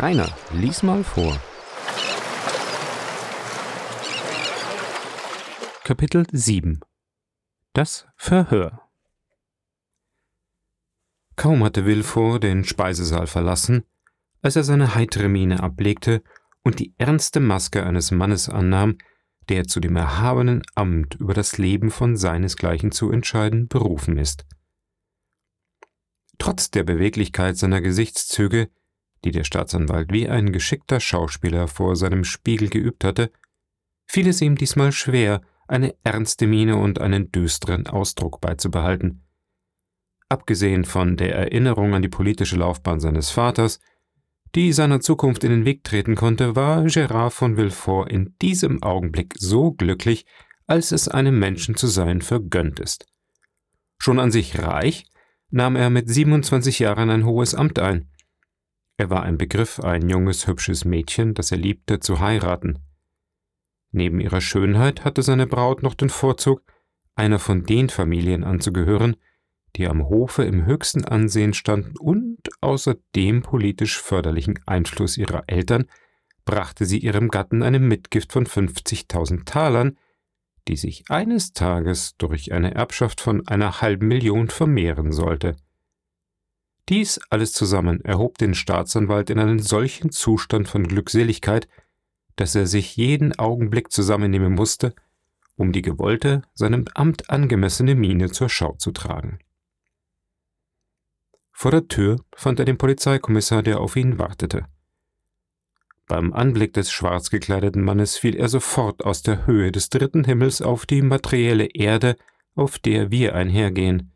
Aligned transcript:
Rainer, 0.00 0.34
lies 0.54 0.82
mal 0.82 1.04
vor. 1.04 1.38
Kapitel 5.84 6.26
7 6.32 6.80
Das 7.74 8.06
Verhör 8.16 8.88
Kaum 11.36 11.62
hatte 11.62 11.84
Wilfort 11.84 12.44
den 12.44 12.64
Speisesaal 12.64 13.26
verlassen, 13.26 13.84
als 14.40 14.56
er 14.56 14.64
seine 14.64 14.94
heitere 14.94 15.28
Miene 15.28 15.62
ablegte 15.62 16.22
und 16.62 16.78
die 16.78 16.94
ernste 16.96 17.40
Maske 17.40 17.84
eines 17.84 18.10
Mannes 18.10 18.48
annahm, 18.48 18.96
der 19.50 19.66
zu 19.66 19.80
dem 19.80 19.96
erhabenen 19.96 20.62
Amt 20.74 21.16
über 21.16 21.34
das 21.34 21.58
Leben 21.58 21.90
von 21.90 22.16
seinesgleichen 22.16 22.90
zu 22.90 23.10
entscheiden 23.10 23.68
berufen 23.68 24.16
ist. 24.16 24.46
Trotz 26.38 26.70
der 26.70 26.84
Beweglichkeit 26.84 27.58
seiner 27.58 27.82
Gesichtszüge, 27.82 28.70
die 29.24 29.30
der 29.30 29.44
Staatsanwalt 29.44 30.12
wie 30.12 30.28
ein 30.28 30.52
geschickter 30.52 31.00
Schauspieler 31.00 31.68
vor 31.68 31.96
seinem 31.96 32.24
Spiegel 32.24 32.68
geübt 32.68 33.04
hatte, 33.04 33.30
fiel 34.06 34.28
es 34.28 34.40
ihm 34.40 34.56
diesmal 34.56 34.92
schwer, 34.92 35.42
eine 35.68 35.94
ernste 36.02 36.46
Miene 36.46 36.76
und 36.76 37.00
einen 37.00 37.30
düsteren 37.30 37.86
Ausdruck 37.86 38.40
beizubehalten. 38.40 39.22
Abgesehen 40.28 40.84
von 40.84 41.16
der 41.16 41.34
Erinnerung 41.34 41.94
an 41.94 42.02
die 42.02 42.08
politische 42.08 42.56
Laufbahn 42.56 43.00
seines 43.00 43.30
Vaters, 43.30 43.80
die 44.54 44.72
seiner 44.72 45.00
Zukunft 45.00 45.44
in 45.44 45.50
den 45.50 45.64
Weg 45.64 45.84
treten 45.84 46.16
konnte, 46.16 46.56
war 46.56 46.82
Gérard 46.84 47.30
von 47.30 47.56
Villefort 47.56 48.10
in 48.10 48.34
diesem 48.42 48.82
Augenblick 48.82 49.34
so 49.38 49.72
glücklich, 49.72 50.26
als 50.66 50.92
es 50.92 51.08
einem 51.08 51.38
Menschen 51.38 51.76
zu 51.76 51.86
sein 51.86 52.20
vergönnt 52.20 52.80
ist. 52.80 53.06
Schon 53.98 54.18
an 54.18 54.30
sich 54.30 54.58
reich, 54.60 55.04
nahm 55.50 55.76
er 55.76 55.90
mit 55.90 56.08
27 56.08 56.78
Jahren 56.78 57.10
ein 57.10 57.24
hohes 57.24 57.54
Amt 57.54 57.78
ein. 57.78 58.08
Er 59.00 59.08
war 59.08 59.22
ein 59.22 59.38
Begriff, 59.38 59.80
ein 59.80 60.10
junges, 60.10 60.46
hübsches 60.46 60.84
Mädchen, 60.84 61.32
das 61.32 61.50
er 61.50 61.56
liebte, 61.56 62.00
zu 62.00 62.20
heiraten. 62.20 62.80
Neben 63.92 64.20
ihrer 64.20 64.42
Schönheit 64.42 65.06
hatte 65.06 65.22
seine 65.22 65.46
Braut 65.46 65.82
noch 65.82 65.94
den 65.94 66.10
Vorzug, 66.10 66.62
einer 67.14 67.38
von 67.38 67.64
den 67.64 67.88
Familien 67.88 68.44
anzugehören, 68.44 69.16
die 69.76 69.88
am 69.88 70.06
Hofe 70.10 70.44
im 70.44 70.66
höchsten 70.66 71.06
Ansehen 71.06 71.54
standen 71.54 71.96
und 71.98 72.40
außer 72.60 72.94
dem 73.16 73.40
politisch 73.40 73.98
förderlichen 73.98 74.58
Einfluss 74.66 75.16
ihrer 75.16 75.44
Eltern 75.46 75.86
brachte 76.44 76.84
sie 76.84 76.98
ihrem 76.98 77.28
Gatten 77.28 77.62
eine 77.62 77.78
Mitgift 77.78 78.34
von 78.34 78.44
50.000 78.44 79.46
Talern, 79.46 79.96
die 80.68 80.76
sich 80.76 81.04
eines 81.08 81.54
Tages 81.54 82.18
durch 82.18 82.52
eine 82.52 82.74
Erbschaft 82.74 83.22
von 83.22 83.48
einer 83.48 83.80
halben 83.80 84.08
Million 84.08 84.50
vermehren 84.50 85.10
sollte. 85.10 85.56
Dies 86.90 87.20
alles 87.30 87.52
zusammen 87.52 88.04
erhob 88.04 88.36
den 88.36 88.52
Staatsanwalt 88.52 89.30
in 89.30 89.38
einen 89.38 89.60
solchen 89.60 90.10
Zustand 90.10 90.68
von 90.68 90.88
Glückseligkeit, 90.88 91.68
dass 92.34 92.56
er 92.56 92.66
sich 92.66 92.96
jeden 92.96 93.38
Augenblick 93.38 93.92
zusammennehmen 93.92 94.52
musste, 94.52 94.92
um 95.54 95.70
die 95.70 95.82
gewollte, 95.82 96.42
seinem 96.52 96.86
Amt 96.94 97.30
angemessene 97.30 97.94
Miene 97.94 98.32
zur 98.32 98.48
Schau 98.48 98.74
zu 98.74 98.90
tragen. 98.90 99.38
Vor 101.52 101.70
der 101.70 101.86
Tür 101.86 102.16
fand 102.34 102.58
er 102.58 102.64
den 102.64 102.78
Polizeikommissar, 102.78 103.62
der 103.62 103.80
auf 103.80 103.94
ihn 103.94 104.18
wartete. 104.18 104.64
Beim 106.08 106.32
Anblick 106.32 106.72
des 106.72 106.90
schwarz 106.90 107.30
gekleideten 107.30 107.84
Mannes 107.84 108.16
fiel 108.16 108.34
er 108.34 108.48
sofort 108.48 109.04
aus 109.04 109.22
der 109.22 109.46
Höhe 109.46 109.70
des 109.70 109.90
dritten 109.90 110.24
Himmels 110.24 110.60
auf 110.60 110.86
die 110.86 111.02
materielle 111.02 111.66
Erde, 111.66 112.16
auf 112.56 112.80
der 112.80 113.12
wir 113.12 113.36
einhergehen. 113.36 114.10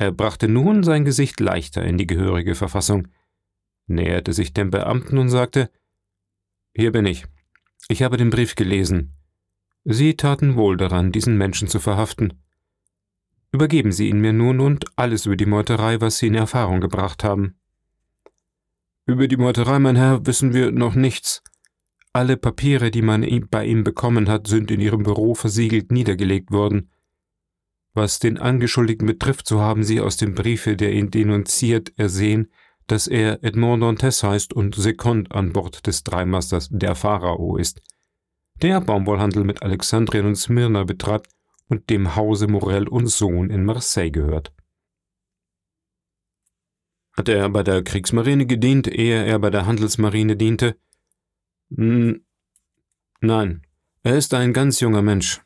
Er 0.00 0.12
brachte 0.12 0.48
nun 0.48 0.82
sein 0.82 1.04
Gesicht 1.04 1.40
leichter 1.40 1.84
in 1.84 1.98
die 1.98 2.06
gehörige 2.06 2.54
Verfassung, 2.54 3.08
näherte 3.86 4.32
sich 4.32 4.54
dem 4.54 4.70
Beamten 4.70 5.18
und 5.18 5.28
sagte 5.28 5.70
Hier 6.74 6.90
bin 6.90 7.04
ich. 7.04 7.26
Ich 7.86 8.02
habe 8.02 8.16
den 8.16 8.30
Brief 8.30 8.54
gelesen. 8.54 9.14
Sie 9.84 10.16
taten 10.16 10.56
wohl 10.56 10.78
daran, 10.78 11.12
diesen 11.12 11.36
Menschen 11.36 11.68
zu 11.68 11.80
verhaften. 11.80 12.32
Übergeben 13.52 13.92
Sie 13.92 14.08
ihn 14.08 14.22
mir 14.22 14.32
nun 14.32 14.60
und 14.60 14.86
alles 14.96 15.26
über 15.26 15.36
die 15.36 15.44
Meuterei, 15.44 16.00
was 16.00 16.16
Sie 16.16 16.28
in 16.28 16.34
Erfahrung 16.34 16.80
gebracht 16.80 17.22
haben. 17.22 17.58
Über 19.04 19.28
die 19.28 19.36
Meuterei, 19.36 19.78
mein 19.80 19.96
Herr, 19.96 20.24
wissen 20.24 20.54
wir 20.54 20.72
noch 20.72 20.94
nichts. 20.94 21.42
Alle 22.14 22.38
Papiere, 22.38 22.90
die 22.90 23.02
man 23.02 23.20
bei 23.50 23.66
ihm 23.66 23.84
bekommen 23.84 24.30
hat, 24.30 24.46
sind 24.46 24.70
in 24.70 24.80
Ihrem 24.80 25.02
Büro 25.02 25.34
versiegelt 25.34 25.92
niedergelegt 25.92 26.52
worden. 26.52 26.88
Was 27.92 28.20
den 28.20 28.38
Angeschuldigten 28.38 29.06
betrifft, 29.06 29.48
so 29.48 29.60
haben 29.60 29.82
Sie 29.82 30.00
aus 30.00 30.16
dem 30.16 30.34
Briefe, 30.34 30.76
der 30.76 30.92
ihn 30.92 31.10
denunziert, 31.10 31.92
ersehen, 31.96 32.52
dass 32.86 33.06
er 33.06 33.42
Edmond 33.42 33.82
Dantes 33.82 34.22
heißt 34.22 34.52
und 34.52 34.74
Sekond 34.74 35.32
an 35.32 35.52
Bord 35.52 35.86
des 35.86 36.04
Dreimasters 36.04 36.68
der 36.70 36.94
Pharao 36.94 37.56
ist, 37.56 37.80
der 38.62 38.80
Baumwollhandel 38.80 39.44
mit 39.44 39.62
Alexandrien 39.62 40.26
und 40.26 40.36
Smyrna 40.36 40.84
betreibt 40.84 41.28
und 41.68 41.88
dem 41.88 42.16
Hause 42.16 42.46
Morel 42.48 42.88
und 42.88 43.06
Sohn 43.06 43.50
in 43.50 43.64
Marseille 43.64 44.10
gehört. 44.10 44.52
Hat 47.12 47.28
er 47.28 47.48
bei 47.48 47.62
der 47.62 47.82
Kriegsmarine 47.82 48.46
gedient, 48.46 48.86
ehe 48.86 49.24
er 49.24 49.38
bei 49.38 49.50
der 49.50 49.66
Handelsmarine 49.66 50.36
diente? 50.36 50.76
Hm, 51.74 52.24
nein, 53.20 53.66
er 54.02 54.16
ist 54.16 54.34
ein 54.34 54.52
ganz 54.52 54.80
junger 54.80 55.02
Mensch. 55.02 55.42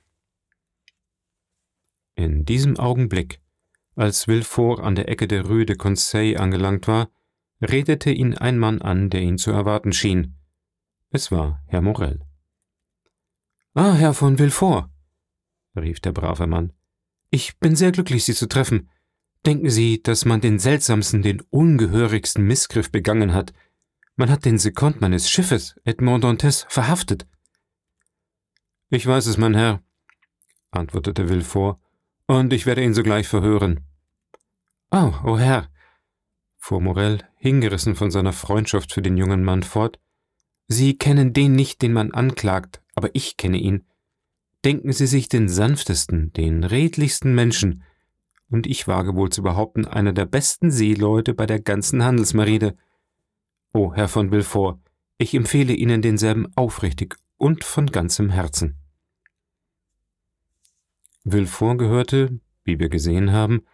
In 2.16 2.44
diesem 2.44 2.76
Augenblick, 2.78 3.40
als 3.96 4.24
Villefort 4.24 4.80
an 4.80 4.94
der 4.94 5.08
Ecke 5.08 5.26
der 5.26 5.46
Rue 5.46 5.66
de 5.66 5.76
Conseil 5.76 6.38
angelangt 6.38 6.86
war, 6.86 7.10
redete 7.60 8.10
ihn 8.10 8.34
ein 8.34 8.58
Mann 8.58 8.82
an, 8.82 9.10
der 9.10 9.22
ihn 9.22 9.38
zu 9.38 9.50
erwarten 9.50 9.92
schien. 9.92 10.36
Es 11.10 11.30
war 11.30 11.62
Herr 11.66 11.80
Morel. 11.80 12.20
Ah, 13.74 13.94
Herr 13.94 14.14
von 14.14 14.36
Villefort, 14.38 14.88
rief 15.76 16.00
der 16.00 16.12
brave 16.12 16.46
Mann. 16.46 16.72
Ich 17.30 17.58
bin 17.58 17.74
sehr 17.74 17.90
glücklich, 17.90 18.24
Sie 18.24 18.34
zu 18.34 18.46
treffen. 18.46 18.88
Denken 19.44 19.68
Sie, 19.68 20.02
dass 20.02 20.24
man 20.24 20.40
den 20.40 20.58
seltsamsten, 20.58 21.22
den 21.22 21.40
ungehörigsten 21.50 22.46
Missgriff 22.46 22.90
begangen 22.90 23.34
hat. 23.34 23.52
Man 24.16 24.30
hat 24.30 24.44
den 24.44 24.58
Sekond 24.58 25.00
meines 25.00 25.28
Schiffes, 25.28 25.74
Edmond 25.84 26.22
Dantes, 26.22 26.64
verhaftet. 26.68 27.26
Ich 28.90 29.06
weiß 29.06 29.26
es, 29.26 29.36
mein 29.36 29.54
Herr, 29.54 29.82
antwortete 30.70 31.26
Villefort, 31.26 31.80
und 32.26 32.52
ich 32.52 32.66
werde 32.66 32.82
ihn 32.82 32.94
sogleich 32.94 33.28
verhören. 33.28 33.80
Oh, 34.90 35.12
o 35.24 35.32
oh 35.32 35.38
Herr, 35.38 35.68
fuhr 36.56 36.80
Morell, 36.80 37.22
hingerissen 37.36 37.94
von 37.94 38.10
seiner 38.10 38.32
Freundschaft 38.32 38.92
für 38.92 39.02
den 39.02 39.16
jungen 39.16 39.44
Mann 39.44 39.62
fort, 39.62 39.98
Sie 40.66 40.96
kennen 40.96 41.32
den 41.32 41.52
nicht, 41.52 41.82
den 41.82 41.92
man 41.92 42.12
anklagt, 42.12 42.82
aber 42.94 43.10
ich 43.12 43.36
kenne 43.36 43.58
ihn. 43.58 43.84
Denken 44.64 44.92
Sie 44.92 45.06
sich 45.06 45.28
den 45.28 45.48
sanftesten, 45.48 46.32
den 46.32 46.64
redlichsten 46.64 47.34
Menschen, 47.34 47.82
und 48.48 48.66
ich 48.66 48.86
wage 48.88 49.14
wohl 49.14 49.30
zu 49.30 49.42
behaupten, 49.42 49.84
einer 49.84 50.12
der 50.12 50.26
besten 50.26 50.70
Seeleute 50.70 51.34
bei 51.34 51.44
der 51.44 51.60
ganzen 51.60 52.02
Handelsmarine. 52.04 52.76
O 53.74 53.92
Herr 53.92 54.08
von 54.08 54.30
Villefort, 54.30 54.78
ich 55.18 55.34
empfehle 55.34 55.74
Ihnen 55.74 56.02
denselben 56.02 56.46
aufrichtig 56.56 57.16
und 57.36 57.64
von 57.64 57.86
ganzem 57.86 58.30
Herzen. 58.30 58.78
Villefort 61.24 61.78
gehörte, 61.78 62.40
wie 62.64 62.78
wir 62.78 62.88
gesehen 62.88 63.32
haben, 63.32 63.64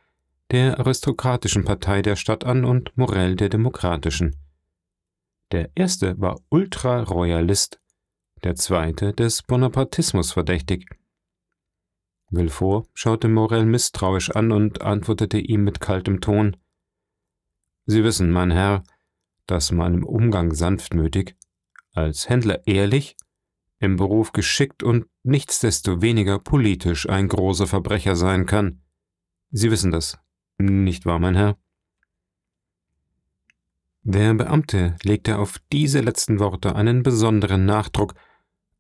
der 0.50 0.78
aristokratischen 0.78 1.64
Partei 1.64 2.02
der 2.02 2.16
Stadt 2.16 2.44
an 2.44 2.64
und 2.64 2.96
Morell 2.96 3.36
der 3.36 3.48
demokratischen. 3.48 4.36
Der 5.52 5.70
erste 5.74 6.20
war 6.20 6.40
Ultraroyalist 6.48 7.80
der 8.42 8.54
zweite 8.54 9.12
des 9.12 9.42
Bonapartismus 9.42 10.32
verdächtig. 10.32 10.88
Villefort 12.30 12.88
schaute 12.94 13.28
Morel 13.28 13.66
misstrauisch 13.66 14.30
an 14.30 14.52
und 14.52 14.82
antwortete 14.82 15.38
ihm 15.38 15.64
mit 15.64 15.80
kaltem 15.80 16.20
Ton 16.20 16.56
Sie 17.86 18.04
wissen, 18.04 18.30
mein 18.30 18.53
Herr, 18.53 18.84
dass 19.46 19.72
man 19.72 19.94
im 19.94 20.04
Umgang 20.04 20.54
sanftmütig, 20.54 21.34
als 21.92 22.28
Händler 22.28 22.64
ehrlich, 22.68 23.16
im 23.80 23.97
Beruf 23.97 24.32
geschickt 24.32 24.82
und 24.82 25.06
nichtsdestoweniger 25.22 26.38
politisch 26.38 27.09
ein 27.09 27.28
großer 27.28 27.66
Verbrecher 27.66 28.15
sein 28.15 28.47
kann. 28.47 28.82
Sie 29.50 29.71
wissen 29.71 29.91
das, 29.91 30.18
nicht 30.59 31.06
wahr, 31.06 31.18
mein 31.18 31.34
Herr? 31.34 31.59
Der 34.03 34.32
Beamte 34.34 34.97
legte 35.03 35.38
auf 35.38 35.59
diese 35.72 36.00
letzten 36.00 36.38
Worte 36.38 36.74
einen 36.74 37.03
besonderen 37.03 37.66
Nachdruck, 37.66 38.15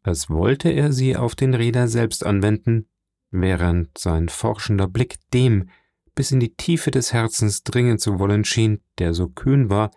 als 0.02 0.30
wollte 0.30 0.70
er 0.70 0.92
sie 0.92 1.16
auf 1.16 1.34
den 1.34 1.54
Reeder 1.54 1.88
selbst 1.88 2.24
anwenden, 2.24 2.88
während 3.30 3.98
sein 3.98 4.28
forschender 4.28 4.86
Blick 4.86 5.18
dem 5.32 5.68
bis 6.14 6.32
in 6.32 6.40
die 6.40 6.54
Tiefe 6.54 6.90
des 6.90 7.12
Herzens 7.12 7.62
dringen 7.62 7.98
zu 7.98 8.18
wollen 8.18 8.44
schien, 8.44 8.80
der 8.98 9.14
so 9.14 9.28
kühn 9.28 9.70
war, 9.70 9.90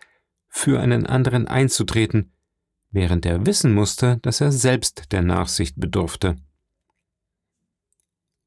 für 0.48 0.80
einen 0.80 1.06
anderen 1.06 1.48
einzutreten, 1.48 2.33
während 2.94 3.26
er 3.26 3.46
wissen 3.46 3.74
musste, 3.74 4.18
dass 4.22 4.40
er 4.40 4.52
selbst 4.52 5.12
der 5.12 5.22
Nachsicht 5.22 5.76
bedurfte. 5.78 6.38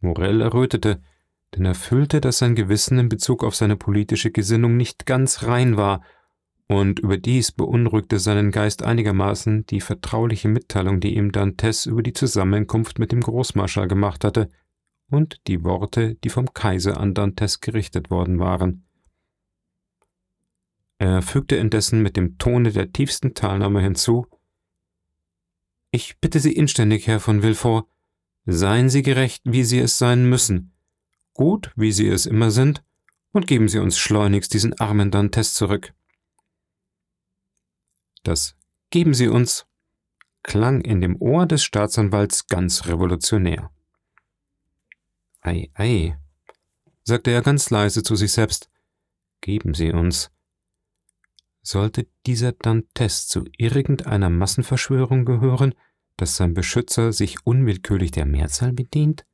Morell 0.00 0.40
errötete, 0.40 1.02
denn 1.54 1.64
er 1.64 1.75
fühlte, 1.75 2.20
dass 2.20 2.38
sein 2.38 2.54
Gewissen 2.54 2.98
in 2.98 3.08
Bezug 3.08 3.44
auf 3.44 3.54
seine 3.54 3.76
politische 3.76 4.31
Gesinnung 4.31 4.76
nicht 4.76 5.04
ganz 5.04 5.43
rein 5.43 5.76
war 5.76 6.02
und 6.69 6.98
überdies 7.00 7.52
beunruhigte 7.52 8.19
seinen 8.19 8.50
Geist 8.50 8.82
einigermaßen 8.82 9.66
die 9.66 9.81
vertrauliche 9.81 10.48
Mitteilung, 10.48 11.00
die 11.00 11.16
ihm 11.16 11.32
Dantes 11.32 11.87
über 11.87 12.02
die 12.02 12.12
Zusammenkunft 12.12 12.98
mit 12.98 13.12
dem 13.12 13.20
Großmarschall 13.20 13.88
gemacht 13.88 14.25
hatte, 14.25 14.48
und 15.08 15.40
die 15.46 15.62
Worte, 15.62 16.16
die 16.16 16.31
vom 16.31 16.52
Kaiser 16.52 16.98
an 16.98 17.14
Dantes 17.14 17.60
gerichtet 17.60 18.10
worden 18.10 18.40
waren. 18.40 18.84
Er 20.98 21.22
fügte 21.22 21.56
indessen 21.56 22.02
mit 22.02 22.16
dem 22.16 22.38
Tone 22.38 22.72
der 22.72 22.90
tiefsten 22.90 23.34
Teilnahme 23.34 23.81
hinzu 23.82 24.26
Ich 25.91 26.19
bitte 26.21 26.41
Sie 26.41 26.53
inständig, 26.53 27.06
Herr 27.06 27.21
von 27.21 27.43
Villefort, 27.43 27.87
seien 28.44 28.91
Sie 28.91 29.03
gerecht, 29.03 29.43
wie 29.44 29.65
Sie 29.65 29.79
es 29.79 29.99
sein 29.99 30.29
müssen, 30.29 30.75
gut, 31.33 31.73
wie 31.77 31.93
Sie 31.93 32.09
es 32.09 32.27
immer 32.27 32.50
sind, 32.50 32.83
und 33.33 33.47
geben 33.47 33.69
Sie 33.69 33.79
uns 33.79 33.99
schleunigst 33.99 34.53
diesen 34.55 34.79
armen 34.79 35.11
Dantes 35.11 35.55
zurück. 35.55 35.94
Das 38.23 38.56
Geben 38.91 39.15
Sie 39.15 39.29
uns 39.29 39.67
klang 40.43 40.81
in 40.81 41.00
dem 41.00 41.21
Ohr 41.21 41.47
des 41.47 41.65
Staatsanwalts 41.65 42.47
ganz 42.47 42.87
revolutionär. 42.87 43.71
Ei, 45.41 45.71
ei, 45.75 46.19
sagte 47.03 47.32
er 47.32 47.43
ganz 47.43 47.71
leise 47.71 48.03
zu 48.03 48.15
sich 48.15 48.32
selbst, 48.32 48.71
geben 49.41 49.75
Sie 49.75 49.93
uns. 49.93 50.31
Sollte 51.67 52.07
dieser 52.27 52.53
Dantes 52.53 53.27
zu 53.27 53.45
irgendeiner 53.59 54.31
Massenverschwörung 54.31 55.25
gehören, 55.25 55.75
dass 56.17 56.37
sein 56.37 56.55
Beschützer 56.55 57.13
sich 57.13 57.45
unwillkürlich 57.45 58.13
der 58.13 58.25
Mehrzahl 58.25 58.73
bedient? 58.73 59.27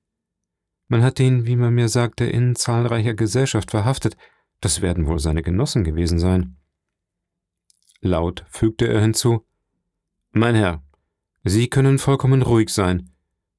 Man 0.88 1.02
hat 1.02 1.20
ihn, 1.20 1.44
wie 1.44 1.56
man 1.56 1.74
mir 1.74 1.90
sagte, 1.90 2.24
in 2.24 2.56
zahlreicher 2.56 3.12
Gesellschaft 3.12 3.70
verhaftet, 3.70 4.16
das 4.62 4.80
werden 4.80 5.06
wohl 5.08 5.18
seine 5.18 5.42
Genossen 5.42 5.84
gewesen 5.84 6.18
sein. 6.18 6.56
Laut 8.00 8.46
fügte 8.48 8.88
er 8.88 9.02
hinzu 9.02 9.44
Mein 10.30 10.54
Herr, 10.54 10.82
Sie 11.44 11.68
können 11.68 11.98
vollkommen 11.98 12.40
ruhig 12.40 12.70
sein. 12.70 13.10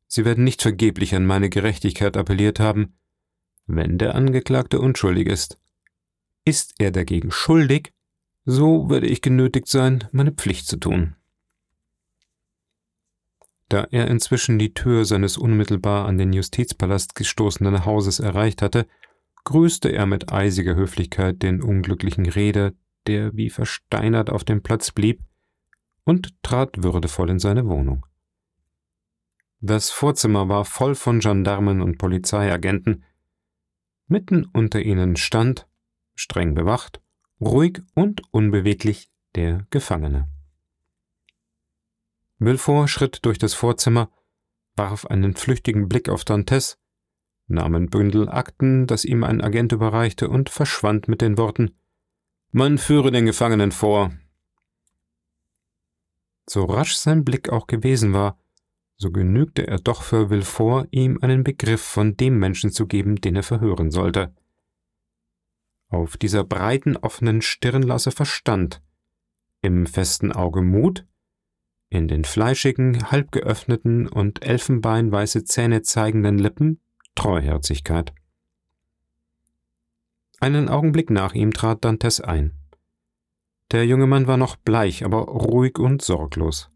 Sie 0.07 0.25
werden 0.25 0.43
nicht 0.43 0.63
vergeblich 0.63 1.13
an 1.13 1.27
meine 1.27 1.51
Gerechtigkeit 1.51 2.17
appelliert 2.17 2.59
haben. 2.59 2.97
Wenn 3.67 3.99
der 3.99 4.15
Angeklagte 4.15 4.79
unschuldig 4.79 5.27
ist. 5.27 5.59
Ist 6.43 6.73
er 6.79 6.89
dagegen 6.89 7.29
schuldig, 7.29 7.93
so 8.45 8.89
werde 8.89 9.07
ich 9.07 9.21
genötigt 9.21 9.67
sein, 9.67 10.05
meine 10.11 10.31
Pflicht 10.31 10.67
zu 10.67 10.77
tun. 10.77 11.15
Da 13.69 13.87
er 13.89 14.07
inzwischen 14.07 14.59
die 14.59 14.73
Tür 14.73 15.05
seines 15.05 15.37
unmittelbar 15.37 16.05
an 16.05 16.17
den 16.17 16.33
Justizpalast 16.33 17.15
gestoßenen 17.15 17.85
Hauses 17.85 18.19
erreicht 18.19 18.61
hatte, 18.61 18.85
grüßte 19.45 19.89
er 19.89 20.05
mit 20.05 20.31
eisiger 20.31 20.75
Höflichkeit 20.75 21.41
den 21.41 21.61
unglücklichen 21.61 22.27
Reeder, 22.27 22.73
der 23.07 23.35
wie 23.35 23.49
versteinert 23.49 24.29
auf 24.29 24.43
dem 24.43 24.61
Platz 24.61 24.91
blieb, 24.91 25.21
und 26.03 26.41
trat 26.43 26.83
würdevoll 26.83 27.29
in 27.29 27.39
seine 27.39 27.67
Wohnung. 27.67 28.05
Das 29.61 29.89
Vorzimmer 29.89 30.49
war 30.49 30.65
voll 30.65 30.93
von 30.93 31.19
Gendarmen 31.19 31.81
und 31.81 31.97
Polizeiagenten. 31.97 33.05
Mitten 34.07 34.45
unter 34.51 34.81
ihnen 34.81 35.15
stand, 35.15 35.67
streng 36.15 36.53
bewacht, 36.53 37.01
ruhig 37.45 37.81
und 37.95 38.21
unbeweglich, 38.31 39.09
der 39.35 39.65
Gefangene. 39.69 40.29
Villefort 42.39 42.89
schritt 42.89 43.25
durch 43.25 43.37
das 43.37 43.53
Vorzimmer, 43.53 44.09
warf 44.75 45.05
einen 45.05 45.35
flüchtigen 45.35 45.87
Blick 45.87 46.09
auf 46.09 46.25
Dantes, 46.25 46.77
nahm 47.47 47.75
ein 47.75 47.89
Bündel 47.89 48.29
Akten, 48.29 48.87
das 48.87 49.05
ihm 49.05 49.23
ein 49.23 49.41
Agent 49.41 49.71
überreichte, 49.71 50.29
und 50.29 50.49
verschwand 50.49 51.07
mit 51.07 51.21
den 51.21 51.37
Worten 51.37 51.75
man 52.55 52.77
führe 52.77 53.11
den 53.11 53.25
Gefangenen 53.25 53.71
vor. 53.71 54.11
So 56.47 56.65
rasch 56.65 56.95
sein 56.95 57.25
Blick 57.25 57.49
auch 57.49 57.65
gewesen 57.65 58.13
war, 58.13 58.37
so 58.95 59.09
genügte 59.09 59.65
er 59.65 59.79
doch 59.79 60.03
für 60.03 60.29
Villefort, 60.29 60.87
ihm 60.91 61.17
einen 61.23 61.43
Begriff 61.43 61.81
von 61.81 62.15
dem 62.15 62.37
Menschen 62.37 62.71
zu 62.71 62.85
geben, 62.85 63.15
den 63.15 63.35
er 63.35 63.41
verhören 63.41 63.89
sollte. 63.89 64.35
Auf 65.93 66.17
dieser 66.17 66.43
breiten, 66.43 66.97
offenen 66.97 67.43
Stirn 67.43 67.83
las 67.83 68.07
er 68.07 68.13
Verstand, 68.13 68.81
im 69.61 69.85
festen 69.85 70.31
Auge 70.31 70.63
Mut, 70.63 71.05
in 71.89 72.07
den 72.07 72.23
fleischigen, 72.23 73.11
halb 73.11 73.31
geöffneten 73.31 74.07
und 74.07 74.43
elfenbeinweiße 74.43 75.43
Zähne 75.43 75.83
zeigenden 75.83 76.39
Lippen 76.39 76.81
Treuherzigkeit. 77.13 78.11
Einen 80.39 80.67
Augenblick 80.67 81.11
nach 81.11 81.35
ihm 81.35 81.53
trat 81.53 81.85
Dantes 81.85 82.19
ein. 82.19 82.57
Der 83.69 83.85
junge 83.85 84.07
Mann 84.07 84.25
war 84.25 84.37
noch 84.37 84.55
bleich, 84.55 85.05
aber 85.05 85.19
ruhig 85.19 85.77
und 85.77 86.01
sorglos. 86.01 86.71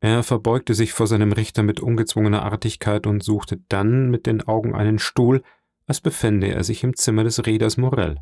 Er 0.00 0.22
verbeugte 0.22 0.72
sich 0.72 0.94
vor 0.94 1.06
seinem 1.06 1.32
Richter 1.32 1.62
mit 1.62 1.80
ungezwungener 1.80 2.42
Artigkeit 2.42 3.06
und 3.06 3.22
suchte 3.22 3.58
dann 3.68 4.10
mit 4.10 4.24
den 4.24 4.40
Augen 4.40 4.74
einen 4.74 4.98
Stuhl, 4.98 5.42
als 5.88 6.00
befände 6.02 6.48
er 6.48 6.62
sich 6.62 6.84
im 6.84 6.94
Zimmer 6.94 7.24
des 7.24 7.44
Reders 7.46 7.78
Morell. 7.78 8.20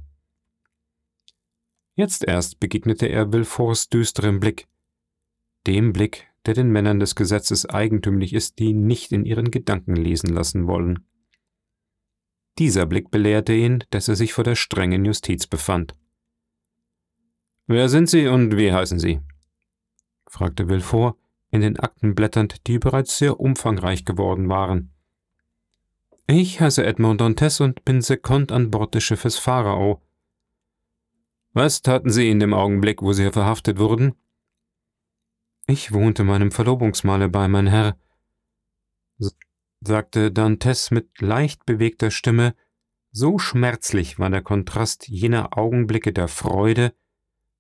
Jetzt 1.97 2.25
erst 2.25 2.61
begegnete 2.61 3.07
er 3.07 3.33
Villeforts 3.33 3.89
düsterem 3.89 4.39
Blick, 4.39 4.69
dem 5.67 5.93
Blick, 5.93 6.29
der 6.47 6.55
den 6.55 6.71
Männern 6.71 7.01
des 7.01 7.17
Gesetzes 7.17 7.67
eigentümlich 7.69 8.33
ist, 8.33 8.61
die 8.61 8.73
nicht 8.73 9.11
in 9.11 9.25
ihren 9.25 9.51
Gedanken 9.51 9.97
lesen 9.97 10.33
lassen 10.33 10.69
wollen. 10.69 11.05
Dieser 12.59 12.87
Blick 12.87 13.11
belehrte 13.11 13.53
ihn, 13.53 13.83
dass 13.91 14.09
er 14.09 14.15
sich 14.15 14.33
vor 14.33 14.45
der 14.45 14.55
strengen 14.55 15.05
Justiz 15.05 15.47
befand. 15.49 15.97
Wer 17.67 17.89
sind 17.89 18.09
Sie 18.09 18.29
und 18.29 18.57
wie 18.57 18.73
heißen 18.73 19.01
Sie? 19.01 19.21
fragte 20.29 20.69
Villefort, 20.69 21.17
in 21.51 21.63
den 21.63 21.79
Akten 21.81 22.15
blätternd, 22.15 22.67
die 22.69 22.79
bereits 22.79 23.19
sehr 23.19 23.41
umfangreich 23.41 24.05
geworden 24.05 24.49
waren. 24.49 24.93
Ich 26.28 26.61
heiße 26.61 26.84
Edmond 26.84 27.20
Dantes 27.20 27.61
und 27.61 27.84
bin 27.84 28.02
Sekond 28.02 28.50
an 28.50 28.73
Bord 28.73 28.96
des 28.96 29.05
Schiffes 29.05 29.38
Pharao. 29.38 30.02
Was 31.52 31.82
taten 31.82 32.11
Sie 32.11 32.28
in 32.28 32.40
dem 32.40 32.52
Augenblick, 32.52 33.00
wo 33.00 33.12
Sie 33.12 33.31
verhaftet 33.31 33.78
wurden? 33.78 34.17
Ich 35.69 35.93
wohnte 35.93 36.25
meinem 36.25 36.50
Verlobungsmahle 36.50 37.28
bei, 37.28 37.46
mein 37.46 37.69
Herr, 37.69 37.96
sagte 39.81 40.32
Dantes 40.32 40.90
mit 40.90 41.20
leicht 41.20 41.64
bewegter 41.64 42.11
Stimme, 42.11 42.56
so 43.12 43.38
schmerzlich 43.38 44.19
war 44.19 44.29
der 44.29 44.43
Kontrast 44.43 45.06
jener 45.06 45.56
Augenblicke 45.56 46.12
der 46.12 46.26
Freude 46.26 46.93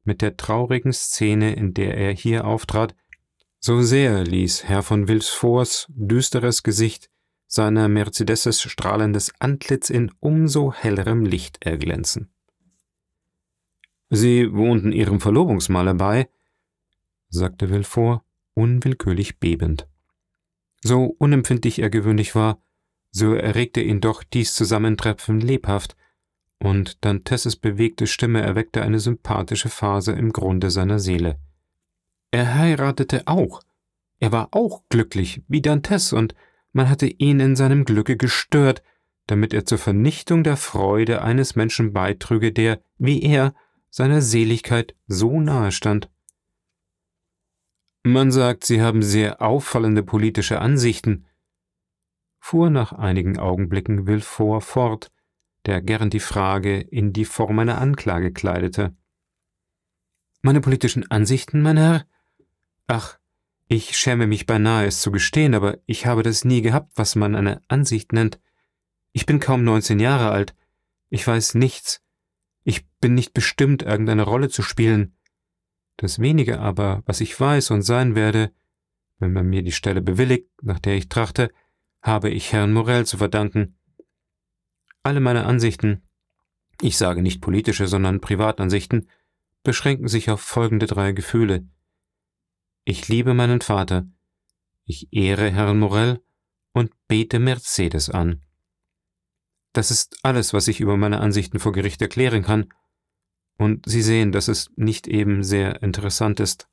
mit 0.02 0.22
der 0.22 0.36
traurigen 0.36 0.92
Szene, 0.92 1.54
in 1.54 1.72
der 1.72 1.96
er 1.96 2.12
hier 2.12 2.44
auftrat, 2.44 2.96
so 3.60 3.80
sehr 3.80 4.24
ließ 4.24 4.64
Herr 4.64 4.82
von 4.82 5.06
Villefors 5.06 5.86
düsteres 5.88 6.64
Gesicht 6.64 7.10
seiner 7.56 7.88
Mercedeses 7.88 8.62
strahlendes 8.62 9.32
Antlitz 9.40 9.90
in 9.90 10.12
umso 10.20 10.72
hellerem 10.72 11.24
Licht 11.24 11.64
erglänzen. 11.66 12.30
Sie 14.08 14.52
wohnten 14.52 14.92
Ihrem 14.92 15.20
Verlobungsmaler 15.20 15.94
bei, 15.94 16.28
sagte 17.28 17.68
Villefort, 17.68 18.22
unwillkürlich 18.54 19.40
bebend. 19.40 19.88
So 20.82 21.16
unempfindlich 21.18 21.80
er 21.80 21.90
gewöhnlich 21.90 22.34
war, 22.36 22.60
so 23.10 23.34
erregte 23.34 23.80
ihn 23.80 24.00
doch 24.00 24.22
dies 24.22 24.54
Zusammentreffen 24.54 25.40
lebhaft, 25.40 25.96
und 26.58 27.04
Dantesses 27.04 27.56
bewegte 27.56 28.06
Stimme 28.06 28.40
erweckte 28.40 28.82
eine 28.82 29.00
sympathische 29.00 29.68
Phase 29.68 30.12
im 30.12 30.32
Grunde 30.32 30.70
seiner 30.70 30.98
Seele. 30.98 31.38
Er 32.30 32.54
heiratete 32.54 33.22
auch. 33.26 33.62
Er 34.20 34.32
war 34.32 34.48
auch 34.52 34.82
glücklich, 34.88 35.42
wie 35.48 35.60
Dantes, 35.60 36.12
und 36.12 36.34
man 36.76 36.90
hatte 36.90 37.06
ihn 37.06 37.40
in 37.40 37.56
seinem 37.56 37.86
Glücke 37.86 38.18
gestört, 38.18 38.82
damit 39.26 39.54
er 39.54 39.64
zur 39.64 39.78
Vernichtung 39.78 40.44
der 40.44 40.58
Freude 40.58 41.22
eines 41.22 41.56
Menschen 41.56 41.94
beitrüge, 41.94 42.52
der, 42.52 42.82
wie 42.98 43.22
er, 43.22 43.54
seiner 43.88 44.20
Seligkeit 44.20 44.94
so 45.06 45.40
nahe 45.40 45.72
stand. 45.72 46.10
Man 48.02 48.30
sagt, 48.30 48.64
Sie 48.64 48.82
haben 48.82 49.00
sehr 49.00 49.40
auffallende 49.40 50.02
politische 50.02 50.60
Ansichten, 50.60 51.24
fuhr 52.40 52.68
nach 52.68 52.92
einigen 52.92 53.38
Augenblicken 53.38 54.04
Villefort 54.04 54.62
fort, 54.62 55.10
der 55.64 55.80
gern 55.80 56.10
die 56.10 56.20
Frage 56.20 56.78
in 56.78 57.14
die 57.14 57.24
Form 57.24 57.58
einer 57.58 57.78
Anklage 57.78 58.34
kleidete. 58.34 58.94
Meine 60.42 60.60
politischen 60.60 61.10
Ansichten, 61.10 61.62
mein 61.62 61.78
Herr? 61.78 62.04
Ach, 62.86 63.18
ich 63.68 63.96
schäme 63.96 64.26
mich 64.26 64.46
beinahe, 64.46 64.86
es 64.86 65.00
zu 65.00 65.10
gestehen, 65.10 65.54
aber 65.54 65.78
ich 65.86 66.06
habe 66.06 66.22
das 66.22 66.44
nie 66.44 66.62
gehabt, 66.62 66.92
was 66.94 67.16
man 67.16 67.34
eine 67.34 67.62
Ansicht 67.68 68.12
nennt. 68.12 68.40
Ich 69.12 69.26
bin 69.26 69.40
kaum 69.40 69.64
neunzehn 69.64 69.98
Jahre 69.98 70.30
alt. 70.30 70.54
Ich 71.08 71.26
weiß 71.26 71.54
nichts. 71.54 72.02
Ich 72.62 72.86
bin 73.00 73.14
nicht 73.14 73.34
bestimmt, 73.34 73.82
irgendeine 73.82 74.22
Rolle 74.22 74.48
zu 74.48 74.62
spielen. 74.62 75.16
Das 75.96 76.18
wenige 76.18 76.60
aber, 76.60 77.02
was 77.06 77.20
ich 77.20 77.38
weiß 77.38 77.70
und 77.70 77.82
sein 77.82 78.14
werde, 78.14 78.52
wenn 79.18 79.32
man 79.32 79.46
mir 79.46 79.62
die 79.62 79.72
Stelle 79.72 80.02
bewilligt, 80.02 80.50
nach 80.62 80.78
der 80.78 80.96
ich 80.96 81.08
trachte, 81.08 81.50
habe 82.02 82.30
ich 82.30 82.52
Herrn 82.52 82.72
Morell 82.72 83.06
zu 83.06 83.16
verdanken. 83.16 83.78
Alle 85.02 85.20
meine 85.20 85.44
Ansichten, 85.44 86.02
ich 86.82 86.98
sage 86.98 87.22
nicht 87.22 87.40
politische, 87.40 87.88
sondern 87.88 88.20
Privatansichten, 88.20 89.08
beschränken 89.62 90.08
sich 90.08 90.30
auf 90.30 90.40
folgende 90.40 90.86
drei 90.86 91.12
Gefühle. 91.12 91.66
Ich 92.88 93.08
liebe 93.08 93.34
meinen 93.34 93.62
Vater, 93.62 94.06
ich 94.84 95.12
ehre 95.12 95.50
Herrn 95.50 95.80
Morell 95.80 96.22
und 96.72 96.92
bete 97.08 97.40
Mercedes 97.40 98.08
an. 98.08 98.44
Das 99.72 99.90
ist 99.90 100.20
alles, 100.22 100.52
was 100.52 100.68
ich 100.68 100.78
über 100.78 100.96
meine 100.96 101.18
Ansichten 101.18 101.58
vor 101.58 101.72
Gericht 101.72 102.00
erklären 102.00 102.44
kann, 102.44 102.72
und 103.58 103.86
Sie 103.88 104.02
sehen, 104.02 104.30
dass 104.30 104.46
es 104.46 104.70
nicht 104.76 105.08
eben 105.08 105.42
sehr 105.42 105.82
interessant 105.82 106.38
ist. 106.38 106.68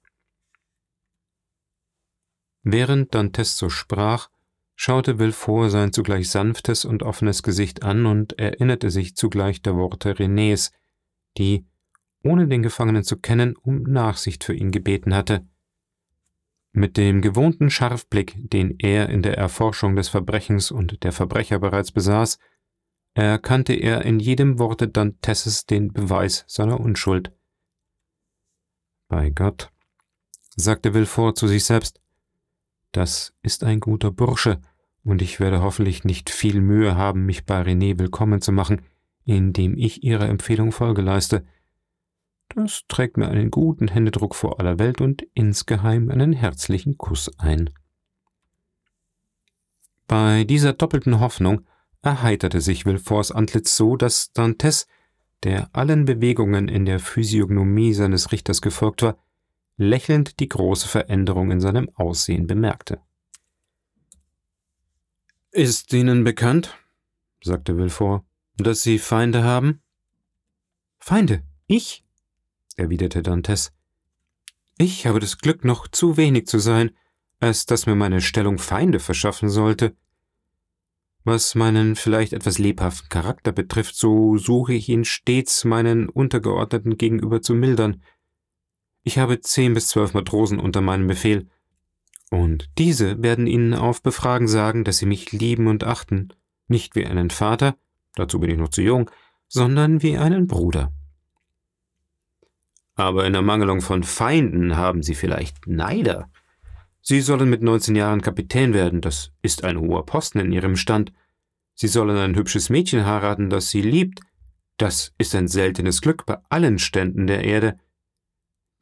Während 2.61 3.15
Dantes 3.15 3.57
so 3.57 3.69
sprach, 3.69 4.29
schaute 4.75 5.17
Villefort 5.17 5.71
sein 5.71 5.93
zugleich 5.93 6.29
sanftes 6.29 6.85
und 6.85 7.01
offenes 7.01 7.41
Gesicht 7.41 7.81
an 7.81 8.05
und 8.05 8.37
erinnerte 8.37 8.91
sich 8.91 9.15
zugleich 9.15 9.63
der 9.63 9.75
Worte 9.77 10.13
Renés, 10.13 10.71
die, 11.39 11.65
ohne 12.23 12.47
den 12.47 12.61
Gefangenen 12.61 13.03
zu 13.03 13.17
kennen, 13.17 13.55
um 13.55 13.81
Nachsicht 13.81 14.43
für 14.43 14.53
ihn 14.53 14.69
gebeten 14.69 15.15
hatte. 15.15 15.47
Mit 16.75 16.97
dem 16.97 17.21
gewohnten 17.21 17.69
Scharfblick, 17.69 18.33
den 18.49 18.79
er 18.79 19.09
in 19.09 19.21
der 19.21 19.37
Erforschung 19.37 19.95
des 19.95 20.09
Verbrechens 20.09 20.71
und 20.71 21.03
der 21.03 21.11
Verbrecher 21.11 21.59
bereits 21.59 21.91
besaß, 21.91 22.39
erkannte 23.13 23.73
er 23.73 24.03
in 24.03 24.19
jedem 24.19 24.57
Worte 24.57 24.87
Dantesses 24.87 25.67
den 25.67 25.93
Beweis 25.93 26.45
seiner 26.47 26.79
Unschuld. 26.79 27.31
Bei 29.07 29.29
Gott, 29.29 29.69
sagte 30.55 30.93
Villefort 30.93 31.37
zu 31.37 31.47
sich 31.47 31.63
selbst, 31.63 32.01
das 32.91 33.35
ist 33.43 33.63
ein 33.63 33.79
guter 33.79 34.09
Bursche, 34.09 34.59
und 35.03 35.21
ich 35.21 35.39
werde 35.39 35.61
hoffentlich 35.61 36.05
nicht 36.05 36.31
viel 36.31 36.59
Mühe 36.59 36.95
haben, 36.95 37.27
mich 37.27 37.45
bei 37.45 37.61
René 37.61 37.99
willkommen 37.99 38.41
zu 38.41 38.51
machen, 38.51 38.81
indem 39.25 39.77
ich 39.77 40.03
ihrer 40.03 40.27
Empfehlung 40.27 40.71
Folge 40.71 41.03
leiste. 41.03 41.45
Das 42.49 42.83
trägt 42.87 43.17
mir 43.17 43.27
einen 43.27 43.49
guten 43.51 43.87
Händedruck 43.87 44.35
vor 44.35 44.59
aller 44.59 44.77
Welt 44.79 45.01
und 45.01 45.23
insgeheim 45.33 46.09
einen 46.09 46.33
herzlichen 46.33 46.97
Kuss 46.97 47.31
ein. 47.39 47.71
Bei 50.07 50.43
dieser 50.43 50.73
doppelten 50.73 51.19
Hoffnung 51.19 51.65
erheiterte 52.03 52.61
sich 52.61 52.85
Villeforts 52.85 53.31
Antlitz 53.31 53.75
so, 53.75 53.95
dass 53.95 54.31
Dantes, 54.33 54.87
der 55.43 55.69
allen 55.73 56.05
Bewegungen 56.05 56.67
in 56.67 56.85
der 56.85 56.99
Physiognomie 56.99 57.93
seines 57.93 58.31
Richters 58.31 58.61
gefolgt 58.61 59.01
war, 59.01 59.17
lächelnd 59.77 60.39
die 60.39 60.49
große 60.49 60.87
Veränderung 60.87 61.51
in 61.51 61.61
seinem 61.61 61.89
Aussehen 61.95 62.45
bemerkte. 62.45 63.01
Ist 65.51 65.93
Ihnen 65.93 66.23
bekannt, 66.23 66.77
sagte 67.43 67.75
Villefort, 67.75 68.23
dass 68.57 68.83
Sie 68.83 68.99
Feinde 68.99 69.43
haben? 69.43 69.81
Feinde? 70.99 71.43
Ich? 71.67 72.02
Erwiderte 72.77 73.21
Dantes. 73.21 73.71
Ich 74.77 75.05
habe 75.05 75.19
das 75.19 75.37
Glück, 75.37 75.63
noch 75.63 75.87
zu 75.87 76.17
wenig 76.17 76.47
zu 76.47 76.59
sein, 76.59 76.91
als 77.39 77.65
dass 77.65 77.85
mir 77.85 77.95
meine 77.95 78.21
Stellung 78.21 78.57
Feinde 78.57 78.99
verschaffen 78.99 79.49
sollte. 79.49 79.95
Was 81.23 81.55
meinen 81.55 81.95
vielleicht 81.95 82.33
etwas 82.33 82.57
lebhaften 82.57 83.09
Charakter 83.09 83.51
betrifft, 83.51 83.95
so 83.95 84.37
suche 84.37 84.73
ich 84.73 84.89
ihn 84.89 85.05
stets 85.05 85.63
meinen 85.63 86.09
Untergeordneten 86.09 86.97
gegenüber 86.97 87.41
zu 87.41 87.53
mildern, 87.53 88.01
ich 89.05 89.17
habe 89.17 89.41
zehn 89.41 89.73
bis 89.73 89.89
zwölf 89.89 90.13
Matrosen 90.13 90.59
unter 90.59 90.81
meinem 90.81 91.07
Befehl, 91.07 91.49
und 92.29 92.69
diese 92.79 93.21
werden 93.21 93.45
Ihnen 93.45 93.75
auf 93.75 94.01
Befragen 94.01 94.47
sagen, 94.47 94.83
dass 94.83 94.97
Sie 94.97 95.05
mich 95.05 95.31
lieben 95.31 95.67
und 95.67 95.83
achten, 95.83 96.29
nicht 96.67 96.95
wie 96.95 97.05
einen 97.05 97.29
Vater, 97.29 97.75
dazu 98.15 98.39
bin 98.39 98.49
ich 98.49 98.57
noch 98.57 98.69
zu 98.69 98.81
jung, 98.81 99.11
sondern 99.47 100.01
wie 100.01 100.17
einen 100.17 100.47
Bruder. 100.47 100.91
Aber 102.95 103.25
in 103.25 103.33
Ermangelung 103.33 103.81
von 103.81 104.03
Feinden 104.03 104.77
haben 104.77 105.01
Sie 105.01 105.15
vielleicht 105.15 105.67
Neider. 105.67 106.29
Sie 107.01 107.21
sollen 107.21 107.49
mit 107.49 107.61
neunzehn 107.61 107.95
Jahren 107.95 108.21
Kapitän 108.21 108.73
werden, 108.73 109.01
das 109.01 109.31
ist 109.41 109.63
ein 109.63 109.79
hoher 109.79 110.05
Posten 110.05 110.39
in 110.39 110.51
Ihrem 110.51 110.75
Stand. 110.75 111.11
Sie 111.73 111.87
sollen 111.87 112.15
ein 112.17 112.35
hübsches 112.35 112.69
Mädchen 112.69 113.05
heiraten, 113.05 113.49
das 113.49 113.69
Sie 113.69 113.81
liebt, 113.81 114.21
das 114.77 115.13
ist 115.17 115.35
ein 115.35 115.47
seltenes 115.47 116.01
Glück 116.01 116.25
bei 116.25 116.37
allen 116.49 116.79
Ständen 116.79 117.27
der 117.27 117.43
Erde. 117.43 117.77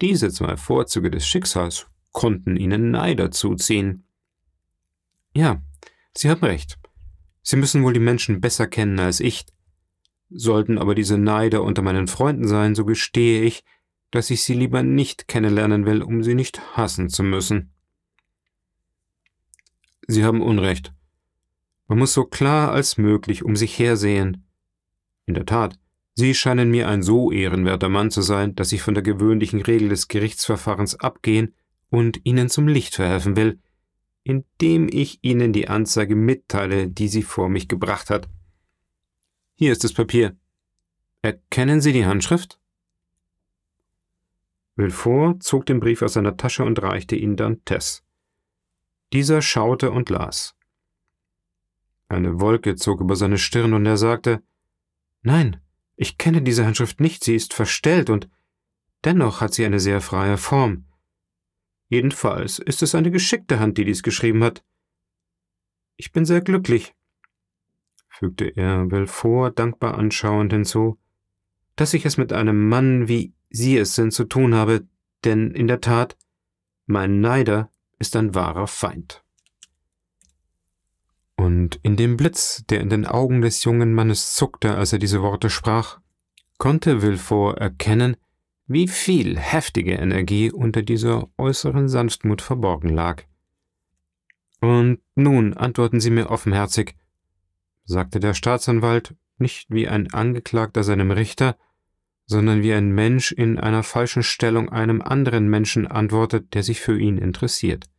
Diese 0.01 0.29
zwei 0.29 0.57
Vorzüge 0.57 1.09
des 1.09 1.25
Schicksals 1.25 1.87
konnten 2.11 2.57
ihnen 2.57 2.91
Neider 2.91 3.31
zuziehen. 3.31 4.03
Ja, 5.33 5.61
Sie 6.13 6.29
haben 6.29 6.43
recht. 6.43 6.77
Sie 7.41 7.55
müssen 7.55 7.83
wohl 7.83 7.93
die 7.93 7.99
Menschen 7.99 8.41
besser 8.41 8.67
kennen 8.67 8.99
als 8.99 9.19
ich. 9.19 9.45
Sollten 10.29 10.77
aber 10.77 10.95
diese 10.95 11.17
Neider 11.17 11.63
unter 11.63 11.81
meinen 11.81 12.07
Freunden 12.07 12.47
sein, 12.47 12.75
so 12.75 12.85
gestehe 12.85 13.43
ich, 13.43 13.63
dass 14.11 14.29
ich 14.29 14.43
sie 14.43 14.53
lieber 14.53 14.83
nicht 14.83 15.27
kennenlernen 15.27 15.85
will, 15.85 16.01
um 16.01 16.23
sie 16.23 16.35
nicht 16.35 16.75
hassen 16.75 17.09
zu 17.09 17.23
müssen. 17.23 17.71
Sie 20.07 20.23
haben 20.23 20.41
Unrecht. 20.41 20.93
Man 21.87 21.99
muss 21.99 22.13
so 22.13 22.25
klar 22.25 22.71
als 22.71 22.97
möglich 22.97 23.43
um 23.43 23.55
sich 23.55 23.77
hersehen. 23.79 24.45
In 25.25 25.33
der 25.33 25.45
Tat, 25.45 25.77
Sie 26.13 26.35
scheinen 26.35 26.69
mir 26.69 26.87
ein 26.87 27.01
so 27.01 27.31
ehrenwerter 27.31 27.89
Mann 27.89 28.11
zu 28.11 28.21
sein, 28.21 28.55
dass 28.55 28.71
ich 28.71 28.81
von 28.81 28.93
der 28.93 29.03
gewöhnlichen 29.03 29.61
Regel 29.61 29.89
des 29.89 30.07
Gerichtsverfahrens 30.07 30.99
abgehen 30.99 31.55
und 31.89 32.21
Ihnen 32.25 32.49
zum 32.49 32.67
Licht 32.67 32.95
verhelfen 32.95 33.35
will, 33.35 33.59
indem 34.23 34.87
ich 34.91 35.19
Ihnen 35.21 35.53
die 35.53 35.67
Anzeige 35.67 36.15
mitteile, 36.15 36.87
die 36.87 37.07
sie 37.07 37.23
vor 37.23 37.49
mich 37.49 37.67
gebracht 37.67 38.09
hat. 38.09 38.27
Hier 39.55 39.71
ist 39.71 39.83
das 39.83 39.93
Papier. 39.93 40.37
Erkennen 41.21 41.81
Sie 41.81 41.93
die 41.93 42.05
Handschrift? 42.05 42.60
Villefort 44.75 45.43
zog 45.43 45.65
den 45.65 45.79
Brief 45.79 46.01
aus 46.01 46.13
seiner 46.13 46.37
Tasche 46.37 46.63
und 46.63 46.81
reichte 46.81 47.15
ihn 47.15 47.35
Dantes. 47.35 48.03
Dieser 49.13 49.41
schaute 49.41 49.91
und 49.91 50.09
las. 50.09 50.55
Eine 52.07 52.39
Wolke 52.39 52.75
zog 52.75 53.01
über 53.01 53.15
seine 53.15 53.37
Stirn 53.37 53.73
und 53.73 53.85
er 53.85 53.97
sagte, 53.97 54.41
Nein, 55.21 55.61
ich 55.95 56.17
kenne 56.17 56.41
diese 56.41 56.65
Handschrift 56.65 56.99
nicht, 56.99 57.23
sie 57.23 57.35
ist 57.35 57.53
verstellt 57.53 58.09
und 58.09 58.29
dennoch 59.03 59.41
hat 59.41 59.53
sie 59.53 59.65
eine 59.65 59.79
sehr 59.79 60.01
freie 60.01 60.37
Form. 60.37 60.85
Jedenfalls 61.89 62.59
ist 62.59 62.81
es 62.81 62.95
eine 62.95 63.11
geschickte 63.11 63.59
Hand, 63.59 63.77
die 63.77 63.85
dies 63.85 64.01
geschrieben 64.01 64.43
hat. 64.43 64.63
Ich 65.97 66.11
bin 66.11 66.25
sehr 66.25 66.41
glücklich, 66.41 66.95
fügte 68.07 68.45
er 68.45 68.85
Belfort 68.85 69.51
dankbar 69.59 69.97
anschauend 69.97 70.53
hinzu, 70.53 70.97
dass 71.75 71.93
ich 71.93 72.05
es 72.05 72.17
mit 72.17 72.33
einem 72.33 72.69
Mann, 72.69 73.07
wie 73.07 73.33
Sie 73.51 73.77
es 73.77 73.95
sind, 73.95 74.11
zu 74.11 74.23
tun 74.23 74.55
habe, 74.55 74.87
denn 75.23 75.51
in 75.51 75.67
der 75.67 75.81
Tat, 75.81 76.17
mein 76.87 77.21
Neider 77.21 77.69
ist 77.99 78.15
ein 78.15 78.33
wahrer 78.33 78.67
Feind 78.67 79.23
und 81.41 81.79
in 81.81 81.95
dem 81.95 82.17
Blitz, 82.17 82.63
der 82.69 82.81
in 82.81 82.89
den 82.89 83.05
Augen 83.07 83.41
des 83.41 83.63
jungen 83.63 83.93
Mannes 83.93 84.35
zuckte, 84.35 84.75
als 84.75 84.93
er 84.93 84.99
diese 84.99 85.21
Worte 85.21 85.49
sprach, 85.49 85.99
konnte 86.57 87.01
Villefort 87.01 87.57
erkennen, 87.57 88.15
wie 88.67 88.87
viel 88.87 89.39
heftige 89.39 89.93
Energie 89.93 90.51
unter 90.51 90.83
dieser 90.83 91.29
äußeren 91.37 91.89
Sanftmut 91.89 92.41
verborgen 92.41 92.89
lag. 92.89 93.23
Und 94.59 94.99
nun 95.15 95.55
antworten 95.55 95.99
Sie 95.99 96.11
mir 96.11 96.29
offenherzig, 96.29 96.95
sagte 97.85 98.19
der 98.19 98.35
Staatsanwalt, 98.35 99.15
nicht 99.37 99.65
wie 99.71 99.87
ein 99.87 100.13
Angeklagter 100.13 100.83
seinem 100.83 101.09
Richter, 101.09 101.57
sondern 102.31 102.63
wie 102.63 102.73
ein 102.73 102.91
Mensch 102.91 103.33
in 103.33 103.59
einer 103.59 103.83
falschen 103.83 104.23
Stellung 104.23 104.69
einem 104.69 105.01
anderen 105.01 105.49
Menschen 105.49 105.85
antwortet, 105.85 106.53
der 106.53 106.63
sich 106.63 106.79
für 106.79 106.97
ihn 106.97 107.17
interessiert. 107.17 107.89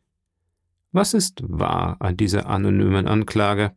Was 0.91 1.13
ist 1.13 1.43
wahr 1.43 1.97
an 1.99 2.17
dieser 2.17 2.47
anonymen 2.47 3.07
Anklage? 3.07 3.75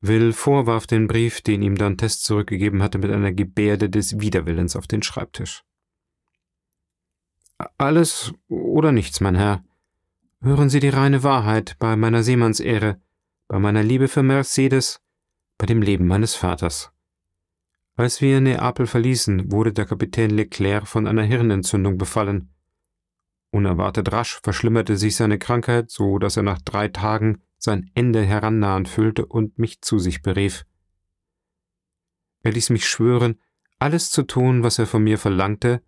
Will 0.00 0.32
vorwarf 0.32 0.86
den 0.86 1.06
Brief, 1.06 1.42
den 1.42 1.60
ihm 1.60 1.74
Dantes 1.74 2.22
zurückgegeben 2.22 2.82
hatte, 2.82 2.96
mit 2.96 3.10
einer 3.10 3.32
Gebärde 3.32 3.90
des 3.90 4.18
Widerwillens 4.20 4.74
auf 4.74 4.86
den 4.86 5.02
Schreibtisch. 5.02 5.64
Alles 7.76 8.32
oder 8.48 8.90
nichts, 8.90 9.20
mein 9.20 9.34
Herr. 9.34 9.64
Hören 10.40 10.70
Sie 10.70 10.80
die 10.80 10.88
reine 10.88 11.24
Wahrheit 11.24 11.76
bei 11.78 11.94
meiner 11.94 12.22
Seemannsehre, 12.22 13.02
bei 13.48 13.58
meiner 13.58 13.82
Liebe 13.82 14.08
für 14.08 14.22
Mercedes, 14.22 15.02
bei 15.58 15.66
dem 15.66 15.82
Leben 15.82 16.06
meines 16.06 16.34
Vaters. 16.34 16.92
Als 17.98 18.20
wir 18.20 18.40
Neapel 18.40 18.86
verließen, 18.86 19.50
wurde 19.50 19.72
der 19.72 19.84
Kapitän 19.84 20.30
Leclerc 20.30 20.86
von 20.86 21.08
einer 21.08 21.24
Hirnentzündung 21.24 21.98
befallen. 21.98 22.54
Unerwartet 23.50 24.12
rasch 24.12 24.38
verschlimmerte 24.40 24.96
sich 24.96 25.16
seine 25.16 25.40
Krankheit, 25.40 25.90
so 25.90 26.20
dass 26.20 26.36
er 26.36 26.44
nach 26.44 26.60
drei 26.62 26.86
Tagen 26.86 27.42
sein 27.58 27.90
Ende 27.94 28.22
herannahen 28.22 28.86
fühlte 28.86 29.26
und 29.26 29.58
mich 29.58 29.80
zu 29.80 29.98
sich 29.98 30.22
berief. 30.22 30.64
Er 32.44 32.52
ließ 32.52 32.70
mich 32.70 32.86
schwören, 32.86 33.40
alles 33.80 34.12
zu 34.12 34.22
tun, 34.22 34.62
was 34.62 34.78
er 34.78 34.86
von 34.86 35.02
mir 35.02 35.18
verlangte, 35.18 35.82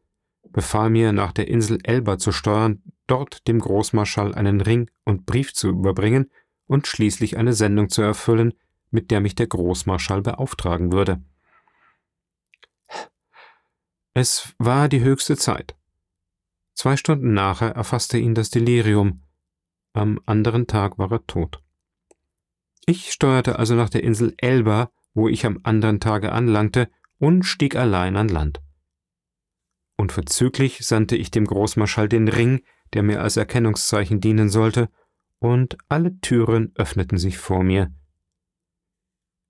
befahl 0.48 0.90
mir, 0.90 1.12
nach 1.12 1.30
der 1.30 1.46
Insel 1.46 1.78
Elba 1.84 2.18
zu 2.18 2.32
steuern, 2.32 2.82
dort 3.06 3.46
dem 3.46 3.60
Großmarschall 3.60 4.34
einen 4.34 4.60
Ring 4.60 4.90
und 5.04 5.26
Brief 5.26 5.54
zu 5.54 5.68
überbringen 5.68 6.28
und 6.66 6.88
schließlich 6.88 7.36
eine 7.36 7.52
Sendung 7.52 7.88
zu 7.88 8.02
erfüllen, 8.02 8.54
mit 8.90 9.12
der 9.12 9.20
mich 9.20 9.36
der 9.36 9.46
Großmarschall 9.46 10.22
beauftragen 10.22 10.90
würde. 10.90 11.22
Es 14.14 14.54
war 14.58 14.88
die 14.88 15.00
höchste 15.00 15.36
Zeit. 15.36 15.76
Zwei 16.74 16.96
Stunden 16.96 17.32
nachher 17.32 17.70
erfasste 17.70 18.18
ihn 18.18 18.34
das 18.34 18.50
Delirium. 18.50 19.22
Am 19.92 20.20
anderen 20.26 20.66
Tag 20.66 20.98
war 20.98 21.12
er 21.12 21.26
tot. 21.26 21.62
Ich 22.86 23.12
steuerte 23.12 23.58
also 23.58 23.74
nach 23.74 23.90
der 23.90 24.02
Insel 24.02 24.34
Elba, 24.38 24.90
wo 25.14 25.28
ich 25.28 25.46
am 25.46 25.60
anderen 25.62 26.00
Tage 26.00 26.32
anlangte, 26.32 26.90
und 27.18 27.44
stieg 27.44 27.76
allein 27.76 28.16
an 28.16 28.28
Land. 28.28 28.62
Unverzüglich 29.96 30.86
sandte 30.86 31.16
ich 31.16 31.30
dem 31.30 31.44
Großmarschall 31.44 32.08
den 32.08 32.28
Ring, 32.28 32.64
der 32.94 33.02
mir 33.02 33.20
als 33.20 33.36
Erkennungszeichen 33.36 34.20
dienen 34.20 34.48
sollte, 34.48 34.88
und 35.38 35.76
alle 35.88 36.18
Türen 36.20 36.72
öffneten 36.74 37.18
sich 37.18 37.38
vor 37.38 37.62
mir. 37.62 37.92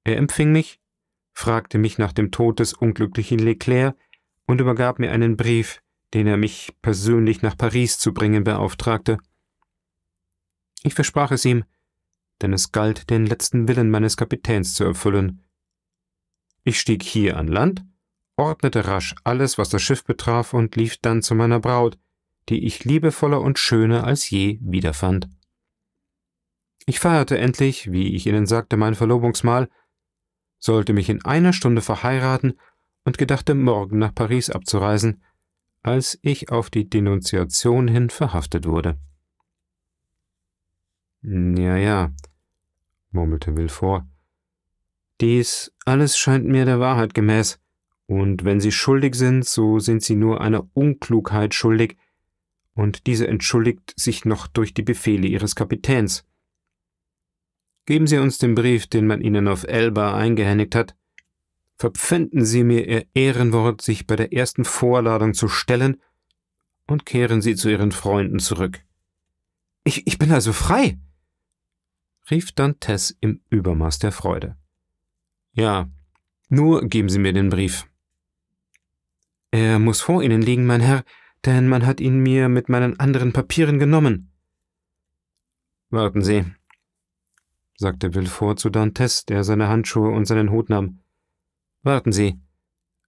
Er 0.04 0.16
empfing 0.16 0.52
mich, 0.52 0.80
fragte 1.32 1.78
mich 1.78 1.98
nach 1.98 2.12
dem 2.12 2.30
Tod 2.30 2.58
des 2.58 2.74
unglücklichen 2.74 3.38
Leclerc 3.38 3.96
und 4.50 4.60
übergab 4.60 4.98
mir 4.98 5.12
einen 5.12 5.36
Brief, 5.36 5.80
den 6.12 6.26
er 6.26 6.36
mich 6.36 6.74
persönlich 6.82 7.40
nach 7.40 7.56
Paris 7.56 8.00
zu 8.00 8.12
bringen 8.12 8.42
beauftragte. 8.42 9.18
Ich 10.82 10.94
versprach 10.94 11.30
es 11.30 11.44
ihm, 11.44 11.64
denn 12.42 12.52
es 12.52 12.72
galt, 12.72 13.10
den 13.10 13.26
letzten 13.26 13.68
Willen 13.68 13.90
meines 13.90 14.16
Kapitäns 14.16 14.74
zu 14.74 14.82
erfüllen. 14.82 15.44
Ich 16.64 16.80
stieg 16.80 17.04
hier 17.04 17.36
an 17.36 17.46
Land, 17.46 17.84
ordnete 18.34 18.88
rasch 18.88 19.14
alles, 19.22 19.56
was 19.56 19.68
das 19.68 19.82
Schiff 19.82 20.02
betraf, 20.02 20.52
und 20.52 20.74
lief 20.74 20.98
dann 20.98 21.22
zu 21.22 21.36
meiner 21.36 21.60
Braut, 21.60 21.96
die 22.48 22.64
ich 22.64 22.84
liebevoller 22.84 23.40
und 23.40 23.58
schöner 23.58 24.02
als 24.04 24.30
je 24.30 24.58
wiederfand. 24.62 25.28
Ich 26.86 26.98
feierte 26.98 27.38
endlich, 27.38 27.92
wie 27.92 28.16
ich 28.16 28.26
Ihnen 28.26 28.46
sagte, 28.46 28.76
mein 28.76 28.96
Verlobungsmahl, 28.96 29.68
sollte 30.58 30.92
mich 30.92 31.08
in 31.08 31.24
einer 31.24 31.52
Stunde 31.52 31.82
verheiraten 31.82 32.58
und 33.10 33.18
gedachte 33.18 33.56
morgen 33.56 33.98
nach 33.98 34.14
Paris 34.14 34.50
abzureisen, 34.50 35.20
als 35.82 36.16
ich 36.22 36.52
auf 36.52 36.70
die 36.70 36.88
Denunziation 36.88 37.88
hin 37.88 38.08
verhaftet 38.08 38.66
wurde. 38.66 39.00
Ja, 41.22 41.76
ja, 41.76 42.12
murmelte 43.10 43.56
Villefort. 43.56 44.04
Dies 45.20 45.72
alles 45.84 46.16
scheint 46.16 46.46
mir 46.46 46.64
der 46.64 46.78
Wahrheit 46.78 47.12
gemäß, 47.12 47.58
und 48.06 48.44
wenn 48.44 48.60
Sie 48.60 48.70
schuldig 48.70 49.16
sind, 49.16 49.44
so 49.44 49.80
sind 49.80 50.04
Sie 50.04 50.14
nur 50.14 50.40
einer 50.40 50.68
Unklugheit 50.72 51.52
schuldig, 51.52 51.96
und 52.74 53.08
diese 53.08 53.26
entschuldigt 53.26 53.92
sich 53.96 54.24
noch 54.24 54.46
durch 54.46 54.72
die 54.72 54.82
Befehle 54.84 55.26
Ihres 55.26 55.56
Kapitäns. 55.56 56.24
Geben 57.86 58.06
Sie 58.06 58.18
uns 58.18 58.38
den 58.38 58.54
Brief, 58.54 58.86
den 58.86 59.08
man 59.08 59.20
Ihnen 59.20 59.48
auf 59.48 59.64
Elba 59.64 60.14
eingehändigt 60.14 60.76
hat. 60.76 60.94
Verpfänden 61.80 62.44
Sie 62.44 62.62
mir 62.62 62.86
Ihr 62.86 63.06
Ehrenwort, 63.14 63.80
sich 63.80 64.06
bei 64.06 64.14
der 64.14 64.34
ersten 64.34 64.66
Vorladung 64.66 65.32
zu 65.32 65.48
stellen, 65.48 65.98
und 66.86 67.06
kehren 67.06 67.40
Sie 67.40 67.54
zu 67.54 67.70
Ihren 67.70 67.90
Freunden 67.90 68.38
zurück. 68.38 68.84
Ich, 69.84 70.06
ich 70.06 70.18
bin 70.18 70.30
also 70.30 70.52
frei, 70.52 70.98
rief 72.30 72.52
Dantes 72.52 73.16
im 73.22 73.40
Übermaß 73.48 73.98
der 73.98 74.12
Freude. 74.12 74.58
Ja, 75.52 75.88
nur 76.50 76.86
geben 76.86 77.08
Sie 77.08 77.18
mir 77.18 77.32
den 77.32 77.48
Brief. 77.48 77.86
Er 79.50 79.78
muss 79.78 80.02
vor 80.02 80.22
Ihnen 80.22 80.42
liegen, 80.42 80.66
mein 80.66 80.82
Herr, 80.82 81.02
denn 81.46 81.66
man 81.66 81.86
hat 81.86 82.02
ihn 82.02 82.18
mir 82.18 82.50
mit 82.50 82.68
meinen 82.68 83.00
anderen 83.00 83.32
Papieren 83.32 83.78
genommen. 83.78 84.30
Warten 85.88 86.22
Sie, 86.22 86.44
sagte 87.78 88.12
Villefort 88.12 88.58
zu 88.58 88.68
Dantes, 88.68 89.24
der 89.24 89.44
seine 89.44 89.68
Handschuhe 89.68 90.10
und 90.10 90.26
seinen 90.26 90.50
Hut 90.50 90.68
nahm. 90.68 91.00
Warten 91.82 92.12
Sie, 92.12 92.38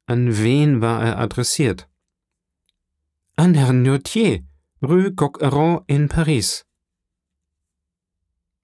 an 0.07 0.39
wen 0.39 0.81
war 0.81 1.05
er 1.05 1.19
adressiert? 1.19 1.91
An 3.37 3.53
Herrn 3.53 3.83
Notier, 3.83 4.45
Rue 4.83 5.13
Coq-Heron 5.13 5.83
in 5.87 6.09
Paris. 6.09 6.65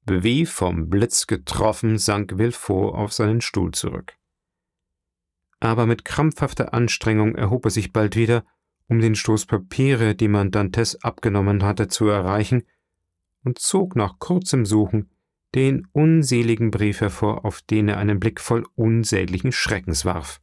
Wie 0.06 0.46
vom 0.46 0.88
Blitz 0.88 1.26
getroffen 1.26 1.98
sank 1.98 2.38
Villefort 2.38 2.94
auf 2.94 3.12
seinen 3.12 3.42
Stuhl 3.42 3.72
zurück. 3.72 4.16
Aber 5.60 5.84
mit 5.84 6.06
krampfhafter 6.06 6.72
Anstrengung 6.72 7.34
erhob 7.34 7.66
er 7.66 7.70
sich 7.70 7.92
bald 7.92 8.16
wieder, 8.16 8.46
um 8.88 9.00
den 9.00 9.14
Stoß 9.14 9.44
Papiere, 9.44 10.14
die 10.14 10.28
man 10.28 10.50
Dantes 10.50 11.02
abgenommen 11.02 11.62
hatte, 11.62 11.88
zu 11.88 12.08
erreichen, 12.08 12.62
und 13.44 13.58
zog 13.58 13.94
nach 13.94 14.18
kurzem 14.18 14.64
Suchen 14.64 15.10
den 15.58 15.88
unseligen 15.90 16.70
Brief 16.70 17.00
hervor, 17.00 17.44
auf 17.44 17.62
den 17.62 17.88
er 17.88 17.98
einen 17.98 18.20
Blick 18.20 18.40
voll 18.40 18.64
unsäglichen 18.76 19.50
Schreckens 19.50 20.04
warf. 20.04 20.40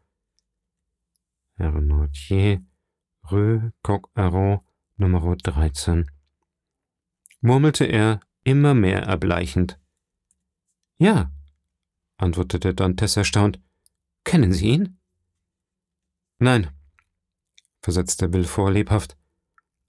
Herr 1.56 1.72
Nortier, 1.72 2.62
Rue 3.32 3.72
Coq-Heron, 3.82 4.60
Nummer 4.98 5.38
13, 5.38 6.12
murmelte 7.40 7.86
er, 7.86 8.20
immer 8.44 8.74
mehr 8.74 9.04
erbleichend. 9.04 9.80
Ja, 10.98 11.32
antwortete 12.18 12.74
Dantes 12.74 13.16
erstaunt. 13.16 13.62
Kennen 14.26 14.52
Sie 14.52 14.68
ihn? 14.68 15.00
Nein, 16.40 16.68
versetzte 17.82 18.34
Villefort 18.34 18.74
lebhaft. 18.74 19.16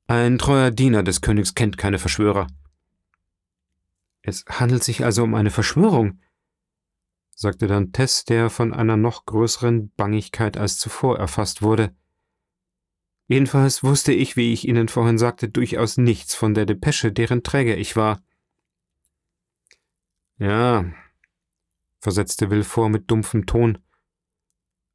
Ein 0.07 0.39
treuer 0.39 0.71
Diener 0.71 1.03
des 1.03 1.21
Königs 1.21 1.55
kennt 1.55 1.79
keine 1.79 1.99
Verschwörer. 1.99 2.47
Es 4.27 4.45
handelt 4.49 4.83
sich 4.83 5.05
also 5.05 5.23
um 5.23 5.37
eine 5.37 5.51
Verschwörung, 5.51 6.19
sagte 7.37 7.69
Dantes, 7.69 8.25
der 8.25 8.51
von 8.51 8.75
einer 8.75 8.97
noch 8.97 9.25
größeren 9.25 9.93
Bangigkeit 9.93 10.57
als 10.57 10.79
zuvor 10.79 11.17
erfasst 11.17 11.63
wurde. 11.63 11.95
Jedenfalls 13.29 13.85
wusste 13.85 14.13
ich, 14.13 14.37
wie 14.37 14.53
ich 14.53 14.67
Ihnen 14.67 14.89
vorhin 14.89 15.17
sagte, 15.17 15.49
durchaus 15.49 15.97
nichts 15.97 16.35
von 16.35 16.55
der 16.55 16.67
Depesche, 16.67 17.13
deren 17.13 17.45
Träger 17.45 17.79
ich 17.79 17.95
war. 17.95 18.21
Ja, 20.39 20.93
versetzte 22.01 22.51
Villefort 22.51 22.91
mit 22.91 23.09
dumpfem 23.09 23.47
Ton, 23.47 23.79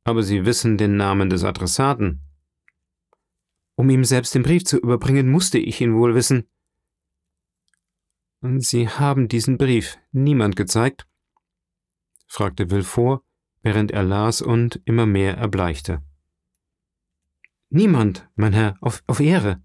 aber 0.04 0.24
Sie 0.24 0.46
wissen 0.46 0.78
den 0.78 0.98
Namen 0.98 1.30
des 1.30 1.46
Adressaten. 1.46 2.20
Um 3.76 3.90
ihm 3.90 4.04
selbst 4.04 4.36
den 4.36 4.44
Brief 4.44 4.66
zu 4.66 4.78
überbringen, 4.78 5.32
musste 5.32 5.58
ich 5.58 5.80
ihn 5.80 5.96
wohl 5.96 6.16
wissen. 6.16 6.51
Sie 8.42 8.90
haben 8.90 9.28
diesen 9.28 9.58
Brief 9.58 9.98
niemand 10.12 10.56
gezeigt? 10.56 11.08
fragte 12.28 12.70
Villefort, 12.70 13.22
während 13.62 13.92
er 13.92 14.04
las 14.04 14.42
und 14.42 14.82
immer 14.86 15.06
mehr 15.06 15.38
erbleichte. 15.38 16.02
Niemand, 17.70 18.28
mein 18.36 18.54
Herr, 18.54 18.78
auf, 18.82 19.04
auf 19.06 19.20
Ehre. 19.20 19.62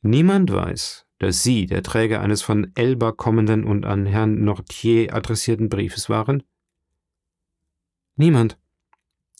Niemand 0.00 0.50
weiß, 0.50 1.06
dass 1.18 1.42
Sie 1.42 1.66
der 1.66 1.82
Träger 1.82 2.20
eines 2.20 2.42
von 2.42 2.72
Elba 2.74 3.12
kommenden 3.12 3.64
und 3.64 3.84
an 3.84 4.06
Herrn 4.06 4.44
Nortier 4.44 5.14
adressierten 5.14 5.68
Briefes 5.68 6.08
waren? 6.08 6.42
Niemand, 8.16 8.58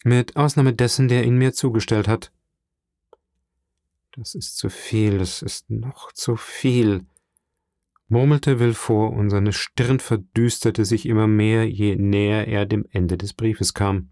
mit 0.04 0.36
Ausnahme 0.36 0.74
dessen, 0.74 1.08
der 1.08 1.24
ihn 1.24 1.38
mir 1.38 1.54
zugestellt 1.54 2.06
hat. 2.06 2.32
Das 4.12 4.34
ist 4.34 4.56
zu 4.58 4.68
viel, 4.68 5.18
das 5.18 5.42
ist 5.42 5.70
noch 5.70 6.12
zu 6.12 6.36
viel, 6.36 7.06
murmelte 8.08 8.58
Villefort, 8.58 9.16
und 9.16 9.30
seine 9.30 9.52
Stirn 9.52 10.00
verdüsterte 10.00 10.84
sich 10.84 11.06
immer 11.06 11.26
mehr, 11.26 11.68
je 11.68 11.96
näher 11.96 12.46
er 12.48 12.66
dem 12.66 12.86
Ende 12.90 13.16
des 13.16 13.32
Briefes 13.32 13.74
kam. 13.74 14.10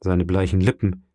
Seine 0.00 0.24
bleichen 0.24 0.60
Lippen, 0.60 1.10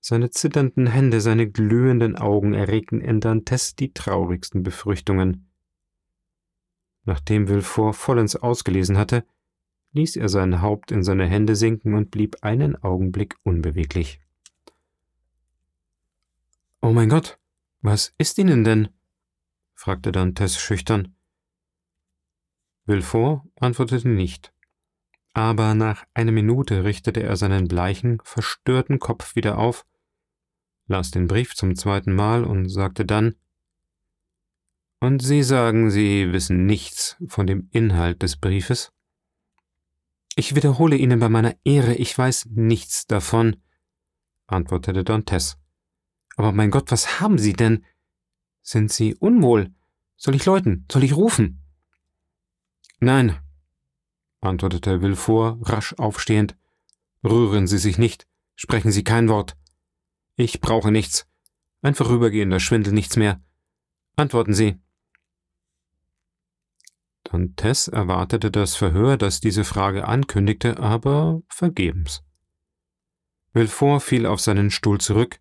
seine 0.00 0.30
zitternden 0.30 0.88
Hände, 0.88 1.20
seine 1.20 1.48
glühenden 1.48 2.16
Augen 2.16 2.54
erregten 2.54 3.00
in 3.00 3.20
Dantes 3.20 3.76
die 3.76 3.92
traurigsten 3.92 4.62
Befürchtungen. 4.62 5.48
Nachdem 7.04 7.46
Villefort 7.46 7.94
vollends 7.94 8.36
ausgelesen 8.36 8.98
hatte, 8.98 9.24
ließ 9.92 10.16
er 10.16 10.28
sein 10.28 10.60
Haupt 10.60 10.90
in 10.90 11.02
seine 11.02 11.26
Hände 11.26 11.54
sinken 11.54 11.94
und 11.94 12.10
blieb 12.10 12.36
einen 12.42 12.76
Augenblick 12.82 13.36
unbeweglich. 13.42 14.20
Oh 16.80 16.92
mein 16.92 17.08
Gott, 17.08 17.38
was 17.80 18.12
ist 18.18 18.38
Ihnen 18.38 18.64
denn? 18.64 18.88
Fragte 19.82 20.12
Dantes 20.12 20.60
schüchtern. 20.60 21.16
Villefort 22.86 23.42
antwortete 23.58 24.08
nicht, 24.08 24.52
aber 25.32 25.74
nach 25.74 26.04
einer 26.14 26.30
Minute 26.30 26.84
richtete 26.84 27.24
er 27.24 27.36
seinen 27.36 27.66
bleichen, 27.66 28.20
verstörten 28.22 29.00
Kopf 29.00 29.34
wieder 29.34 29.58
auf 29.58 29.84
las 30.86 31.10
den 31.10 31.26
Brief 31.26 31.56
zum 31.56 31.74
zweiten 31.74 32.14
Mal 32.14 32.44
und 32.44 32.68
sagte 32.68 33.04
dann 33.04 33.34
Und 35.00 35.20
Sie 35.20 35.42
sagen, 35.42 35.90
Sie 35.90 36.32
wissen 36.32 36.64
nichts 36.64 37.16
von 37.26 37.48
dem 37.48 37.68
Inhalt 37.72 38.22
des 38.22 38.36
Briefes? 38.36 38.92
Ich 40.36 40.54
wiederhole 40.54 40.94
Ihnen 40.94 41.18
bei 41.18 41.28
meiner 41.28 41.56
Ehre, 41.64 41.94
ich 41.94 42.16
weiß 42.16 42.46
nichts 42.50 43.08
davon, 43.08 43.56
antwortete 44.46 45.02
Dantes. 45.02 45.58
Aber 46.36 46.52
mein 46.52 46.70
Gott, 46.70 46.92
was 46.92 47.20
haben 47.20 47.38
Sie 47.38 47.52
denn? 47.52 47.84
Sind 48.62 48.92
Sie 48.92 49.14
unwohl? 49.14 49.72
Soll 50.16 50.34
ich 50.34 50.46
läuten? 50.46 50.86
Soll 50.90 51.04
ich 51.04 51.16
rufen? 51.16 51.60
Nein, 53.00 53.36
antwortete 54.40 55.00
Villefort 55.00 55.58
rasch 55.68 55.94
aufstehend. 55.94 56.56
Rühren 57.24 57.66
Sie 57.66 57.78
sich 57.78 57.98
nicht. 57.98 58.26
Sprechen 58.54 58.92
Sie 58.92 59.04
kein 59.04 59.28
Wort. 59.28 59.56
Ich 60.36 60.60
brauche 60.60 60.90
nichts. 60.90 61.26
Ein 61.82 61.94
vorübergehender 61.94 62.60
Schwindel, 62.60 62.92
nichts 62.92 63.16
mehr. 63.16 63.40
Antworten 64.16 64.54
Sie. 64.54 64.78
Dantes 67.24 67.88
erwartete 67.88 68.50
das 68.50 68.76
Verhör, 68.76 69.16
das 69.16 69.40
diese 69.40 69.64
Frage 69.64 70.06
ankündigte, 70.06 70.78
aber 70.78 71.42
vergebens. 71.48 72.22
Villefort 73.52 74.02
fiel 74.02 74.26
auf 74.26 74.40
seinen 74.40 74.70
Stuhl 74.70 75.00
zurück, 75.00 75.40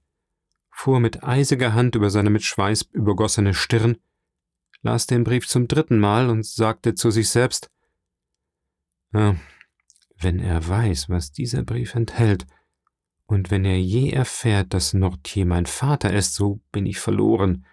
fuhr 0.82 1.00
mit 1.00 1.24
eisiger 1.24 1.76
Hand 1.76 1.94
über 1.94 2.10
seine 2.10 2.32
mit 2.32 2.42
Schweiß 2.42 2.90
übergossene 2.92 3.54
Stirn, 3.54 3.98
las 4.82 5.06
den 5.06 5.24
Brief 5.24 5.48
zum 5.48 5.68
dritten 5.68 6.00
Mal 6.00 6.28
und 6.28 6.44
sagte 6.44 6.96
zu 6.96 7.12
sich 7.12 7.30
selbst 7.30 7.70
ja, 9.14 9.36
Wenn 10.18 10.40
er 10.40 10.68
weiß, 10.68 11.08
was 11.08 11.32
dieser 11.32 11.62
Brief 11.62 11.94
enthält, 11.94 12.48
und 13.28 13.52
wenn 13.52 13.64
er 13.64 13.80
je 13.80 14.10
erfährt, 14.10 14.74
dass 14.74 14.94
Nortier 14.94 15.46
mein 15.46 15.68
Vater 15.68 16.12
ist, 16.12 16.34
so 16.34 16.62
bin 16.72 16.88
ich 16.88 17.00
verloren, 17.00 17.64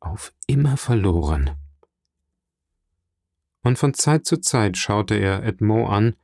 auf 0.00 0.34
immer 0.48 0.76
verloren. 0.76 1.50
Und 3.62 3.78
von 3.78 3.94
Zeit 3.94 4.26
zu 4.26 4.38
Zeit 4.38 4.76
schaute 4.76 5.14
er 5.14 5.44
Edmond 5.44 5.88
an, 5.88 6.16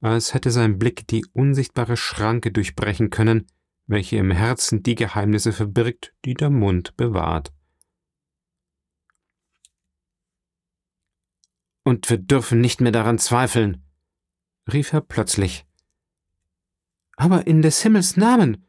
als 0.00 0.32
hätte 0.32 0.50
sein 0.50 0.78
Blick 0.78 1.06
die 1.06 1.26
unsichtbare 1.34 1.98
Schranke 1.98 2.50
durchbrechen 2.50 3.10
können, 3.10 3.46
welche 3.92 4.16
im 4.16 4.30
Herzen 4.30 4.82
die 4.82 4.94
Geheimnisse 4.94 5.52
verbirgt, 5.52 6.14
die 6.24 6.34
der 6.34 6.50
Mund 6.50 6.96
bewahrt. 6.96 7.52
Und 11.84 12.08
wir 12.08 12.18
dürfen 12.18 12.60
nicht 12.60 12.80
mehr 12.80 12.92
daran 12.92 13.18
zweifeln, 13.18 13.84
rief 14.72 14.92
er 14.92 15.00
plötzlich. 15.00 15.66
Aber 17.16 17.46
in 17.46 17.62
des 17.62 17.82
Himmels 17.82 18.16
Namen, 18.16 18.66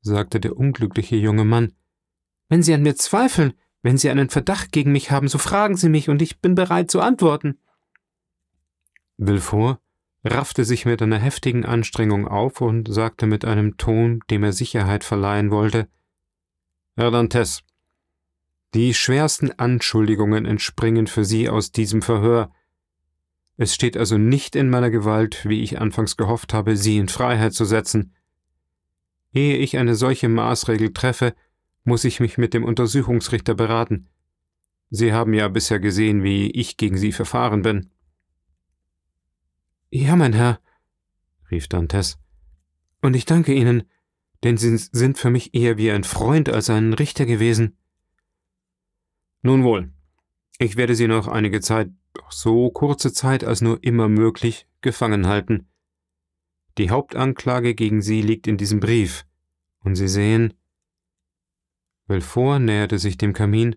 sagte 0.00 0.40
der 0.40 0.56
unglückliche 0.56 1.16
junge 1.16 1.44
Mann, 1.44 1.72
wenn 2.48 2.62
Sie 2.62 2.74
an 2.74 2.82
mir 2.82 2.96
zweifeln, 2.96 3.54
wenn 3.82 3.98
Sie 3.98 4.10
einen 4.10 4.30
Verdacht 4.30 4.72
gegen 4.72 4.92
mich 4.92 5.10
haben, 5.10 5.28
so 5.28 5.38
fragen 5.38 5.76
Sie 5.76 5.88
mich, 5.88 6.08
und 6.08 6.20
ich 6.20 6.40
bin 6.40 6.54
bereit 6.54 6.90
zu 6.90 7.00
antworten. 7.00 7.58
Villefort 9.16 9.78
raffte 10.24 10.64
sich 10.64 10.86
mit 10.86 11.02
einer 11.02 11.18
heftigen 11.18 11.64
Anstrengung 11.64 12.28
auf 12.28 12.60
und 12.60 12.92
sagte 12.92 13.26
mit 13.26 13.44
einem 13.44 13.76
Ton, 13.76 14.20
dem 14.30 14.44
er 14.44 14.52
Sicherheit 14.52 15.04
verleihen 15.04 15.50
wollte 15.50 15.88
Herr 17.00 17.10
Dantes, 17.10 17.62
die 18.74 18.92
schwersten 18.92 19.52
Anschuldigungen 19.52 20.44
entspringen 20.44 21.06
für 21.06 21.24
Sie 21.24 21.48
aus 21.48 21.72
diesem 21.72 22.02
Verhör. 22.02 22.52
Es 23.56 23.74
steht 23.74 23.96
also 23.96 24.18
nicht 24.18 24.54
in 24.54 24.68
meiner 24.68 24.90
Gewalt, 24.90 25.48
wie 25.48 25.62
ich 25.62 25.80
anfangs 25.80 26.18
gehofft 26.18 26.52
habe, 26.52 26.76
Sie 26.76 26.98
in 26.98 27.08
Freiheit 27.08 27.54
zu 27.54 27.64
setzen. 27.64 28.14
Ehe 29.32 29.56
ich 29.56 29.78
eine 29.78 29.94
solche 29.94 30.28
Maßregel 30.28 30.92
treffe, 30.92 31.34
muss 31.84 32.04
ich 32.04 32.20
mich 32.20 32.36
mit 32.36 32.52
dem 32.52 32.64
Untersuchungsrichter 32.64 33.54
beraten. 33.54 34.08
Sie 34.90 35.14
haben 35.14 35.32
ja 35.32 35.48
bisher 35.48 35.80
gesehen, 35.80 36.22
wie 36.22 36.50
ich 36.50 36.76
gegen 36.76 36.98
Sie 36.98 37.12
verfahren 37.12 37.62
bin. 37.62 37.88
Ja, 39.92 40.14
mein 40.14 40.34
Herr, 40.34 40.60
rief 41.50 41.66
Dantes, 41.66 42.16
und 43.02 43.16
ich 43.16 43.24
danke 43.24 43.52
Ihnen, 43.52 43.90
denn 44.44 44.56
Sie 44.56 44.76
sind 44.76 45.18
für 45.18 45.30
mich 45.30 45.52
eher 45.52 45.78
wie 45.78 45.90
ein 45.90 46.04
Freund 46.04 46.48
als 46.48 46.70
ein 46.70 46.92
Richter 46.92 47.26
gewesen. 47.26 47.76
Nun 49.42 49.64
wohl, 49.64 49.92
ich 50.58 50.76
werde 50.76 50.94
Sie 50.94 51.08
noch 51.08 51.26
einige 51.26 51.60
Zeit, 51.60 51.90
doch 52.14 52.30
so 52.30 52.70
kurze 52.70 53.12
Zeit 53.12 53.42
als 53.42 53.62
nur 53.62 53.82
immer 53.82 54.08
möglich, 54.08 54.68
gefangen 54.80 55.26
halten. 55.26 55.68
Die 56.78 56.90
Hauptanklage 56.90 57.74
gegen 57.74 58.00
Sie 58.00 58.22
liegt 58.22 58.46
in 58.46 58.58
diesem 58.58 58.78
Brief, 58.78 59.26
und 59.80 59.96
Sie 59.96 60.08
sehen, 60.08 60.54
Belfort 62.06 62.60
näherte 62.60 63.00
sich 63.00 63.18
dem 63.18 63.32
Kamin, 63.32 63.74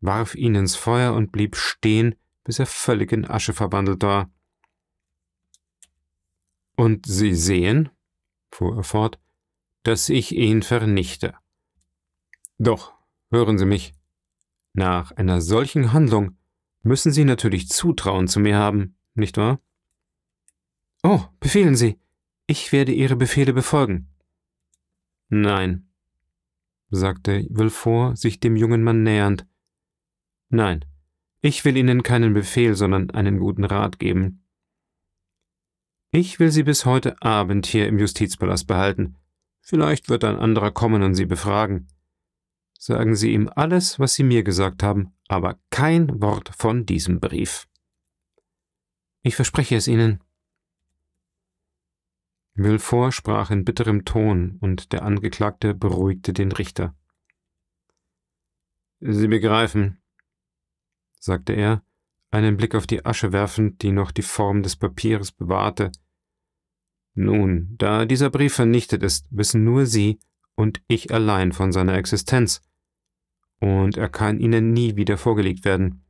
warf 0.00 0.36
ihn 0.36 0.54
ins 0.54 0.76
Feuer 0.76 1.14
und 1.14 1.32
blieb 1.32 1.56
stehen, 1.56 2.14
bis 2.44 2.60
er 2.60 2.66
völlig 2.66 3.10
in 3.10 3.28
Asche 3.28 3.52
verwandelt 3.52 4.04
war. 4.04 4.30
Und 6.76 7.06
Sie 7.06 7.34
sehen, 7.34 7.90
fuhr 8.50 8.76
er 8.76 8.82
fort, 8.82 9.18
dass 9.82 10.08
ich 10.08 10.34
ihn 10.34 10.62
vernichte. 10.62 11.34
Doch, 12.58 12.92
hören 13.30 13.58
Sie 13.58 13.66
mich, 13.66 13.92
nach 14.72 15.12
einer 15.12 15.40
solchen 15.40 15.92
Handlung 15.92 16.36
müssen 16.82 17.12
Sie 17.12 17.24
natürlich 17.24 17.68
Zutrauen 17.68 18.28
zu 18.28 18.40
mir 18.40 18.56
haben, 18.56 18.96
nicht 19.14 19.36
wahr? 19.36 19.60
Oh, 21.02 21.20
befehlen 21.40 21.76
Sie. 21.76 21.98
Ich 22.46 22.72
werde 22.72 22.92
Ihre 22.92 23.16
Befehle 23.16 23.52
befolgen. 23.52 24.08
Nein, 25.28 25.88
sagte 26.90 27.46
Villefort, 27.50 28.18
sich 28.18 28.38
dem 28.40 28.56
jungen 28.56 28.82
Mann 28.82 29.02
nähernd. 29.02 29.46
Nein, 30.48 30.84
ich 31.40 31.64
will 31.64 31.76
Ihnen 31.76 32.02
keinen 32.02 32.34
Befehl, 32.34 32.74
sondern 32.74 33.10
einen 33.10 33.38
guten 33.38 33.64
Rat 33.64 33.98
geben. 33.98 34.41
Ich 36.14 36.38
will 36.38 36.50
Sie 36.50 36.62
bis 36.62 36.84
heute 36.84 37.20
Abend 37.22 37.64
hier 37.64 37.88
im 37.88 37.98
Justizpalast 37.98 38.66
behalten. 38.66 39.16
Vielleicht 39.62 40.10
wird 40.10 40.24
ein 40.24 40.36
anderer 40.36 40.70
kommen 40.70 41.02
und 41.02 41.14
Sie 41.14 41.24
befragen. 41.24 41.88
Sagen 42.78 43.16
Sie 43.16 43.32
ihm 43.32 43.50
alles, 43.56 43.98
was 43.98 44.12
Sie 44.12 44.22
mir 44.22 44.42
gesagt 44.42 44.82
haben, 44.82 45.14
aber 45.28 45.58
kein 45.70 46.20
Wort 46.20 46.50
von 46.54 46.84
diesem 46.84 47.18
Brief. 47.18 47.66
Ich 49.22 49.36
verspreche 49.36 49.74
es 49.76 49.88
Ihnen. 49.88 50.22
Villefort 52.56 53.14
sprach 53.14 53.50
in 53.50 53.64
bitterem 53.64 54.04
Ton, 54.04 54.58
und 54.60 54.92
der 54.92 55.04
Angeklagte 55.04 55.72
beruhigte 55.72 56.34
den 56.34 56.52
Richter. 56.52 56.94
Sie 59.00 59.28
begreifen, 59.28 60.02
sagte 61.18 61.54
er, 61.54 61.82
einen 62.30 62.58
Blick 62.58 62.74
auf 62.74 62.86
die 62.86 63.06
Asche 63.06 63.32
werfend, 63.32 63.82
die 63.82 63.92
noch 63.92 64.10
die 64.10 64.22
Form 64.22 64.62
des 64.62 64.76
Papiers 64.76 65.32
bewahrte. 65.32 65.90
Nun, 67.14 67.74
da 67.78 68.06
dieser 68.06 68.30
Brief 68.30 68.54
vernichtet 68.54 69.02
ist, 69.02 69.26
wissen 69.30 69.64
nur 69.64 69.86
Sie 69.86 70.18
und 70.54 70.80
ich 70.88 71.12
allein 71.12 71.52
von 71.52 71.72
seiner 71.72 71.94
Existenz, 71.94 72.62
und 73.60 73.96
er 73.96 74.08
kann 74.08 74.40
Ihnen 74.40 74.72
nie 74.72 74.96
wieder 74.96 75.18
vorgelegt 75.18 75.64
werden. 75.64 76.04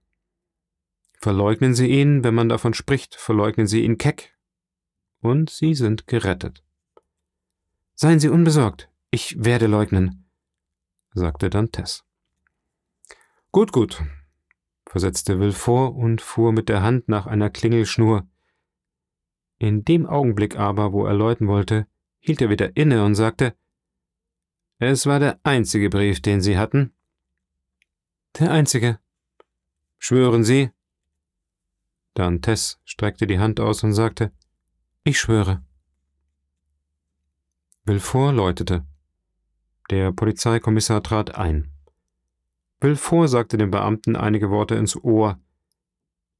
Verleugnen 1.20 1.74
Sie 1.74 1.88
ihn, 1.88 2.24
wenn 2.24 2.34
man 2.34 2.48
davon 2.48 2.74
spricht, 2.74 3.14
verleugnen 3.14 3.66
Sie 3.66 3.84
ihn 3.84 3.98
keck, 3.98 4.36
und 5.20 5.50
Sie 5.50 5.74
sind 5.74 6.06
gerettet. 6.06 6.64
Seien 7.94 8.20
Sie 8.20 8.28
unbesorgt, 8.28 8.88
ich 9.10 9.44
werde 9.44 9.66
leugnen, 9.66 10.24
sagte 11.14 11.50
Dantes. 11.50 12.04
Gut, 13.50 13.72
gut, 13.72 14.02
versetzte 14.86 15.38
Villefort 15.38 15.94
und 15.94 16.20
fuhr 16.20 16.52
mit 16.52 16.68
der 16.68 16.82
Hand 16.82 17.08
nach 17.08 17.26
einer 17.26 17.50
Klingelschnur. 17.50 18.26
In 19.62 19.84
dem 19.84 20.06
Augenblick 20.06 20.58
aber, 20.58 20.92
wo 20.92 21.06
er 21.06 21.14
läuten 21.14 21.46
wollte, 21.46 21.86
hielt 22.18 22.40
er 22.40 22.50
wieder 22.50 22.76
inne 22.76 23.04
und 23.04 23.14
sagte 23.14 23.54
Es 24.80 25.06
war 25.06 25.20
der 25.20 25.38
einzige 25.44 25.88
Brief, 25.88 26.20
den 26.20 26.40
Sie 26.40 26.58
hatten. 26.58 26.92
Der 28.40 28.50
einzige. 28.50 28.98
Schwören 29.98 30.42
Sie? 30.42 30.72
Dantes 32.14 32.80
streckte 32.84 33.28
die 33.28 33.38
Hand 33.38 33.60
aus 33.60 33.84
und 33.84 33.92
sagte 33.92 34.32
Ich 35.04 35.20
schwöre. 35.20 35.62
Villefort 37.84 38.34
läutete. 38.34 38.84
Der 39.90 40.10
Polizeikommissar 40.10 41.04
trat 41.04 41.36
ein. 41.36 41.70
Villefort 42.80 43.30
sagte 43.30 43.58
dem 43.58 43.70
Beamten 43.70 44.16
einige 44.16 44.50
Worte 44.50 44.74
ins 44.74 44.96
Ohr. 44.96 45.38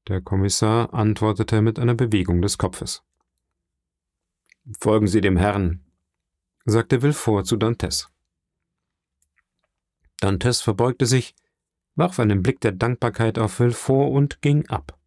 Der 0.09 0.19
Kommissar 0.19 0.93
antwortete 0.93 1.61
mit 1.61 1.79
einer 1.79 1.95
Bewegung 1.95 2.41
des 2.41 2.57
Kopfes. 2.57 3.01
Folgen 4.79 5.07
Sie 5.07 5.21
dem 5.21 5.37
Herrn, 5.37 5.81
sagte 6.65 7.01
Villefort 7.01 7.45
zu 7.45 7.57
Dantes. 7.57 8.09
Dantes 10.19 10.61
verbeugte 10.61 11.05
sich, 11.05 11.35
warf 11.95 12.19
einen 12.19 12.41
Blick 12.41 12.61
der 12.61 12.71
Dankbarkeit 12.71 13.37
auf 13.37 13.53
Villefort 13.53 14.13
und 14.13 14.41
ging 14.41 14.67
ab. 14.69 14.97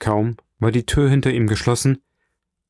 Kaum 0.00 0.36
war 0.58 0.72
die 0.72 0.84
Tür 0.84 1.08
hinter 1.08 1.32
ihm 1.32 1.46
geschlossen, 1.46 2.02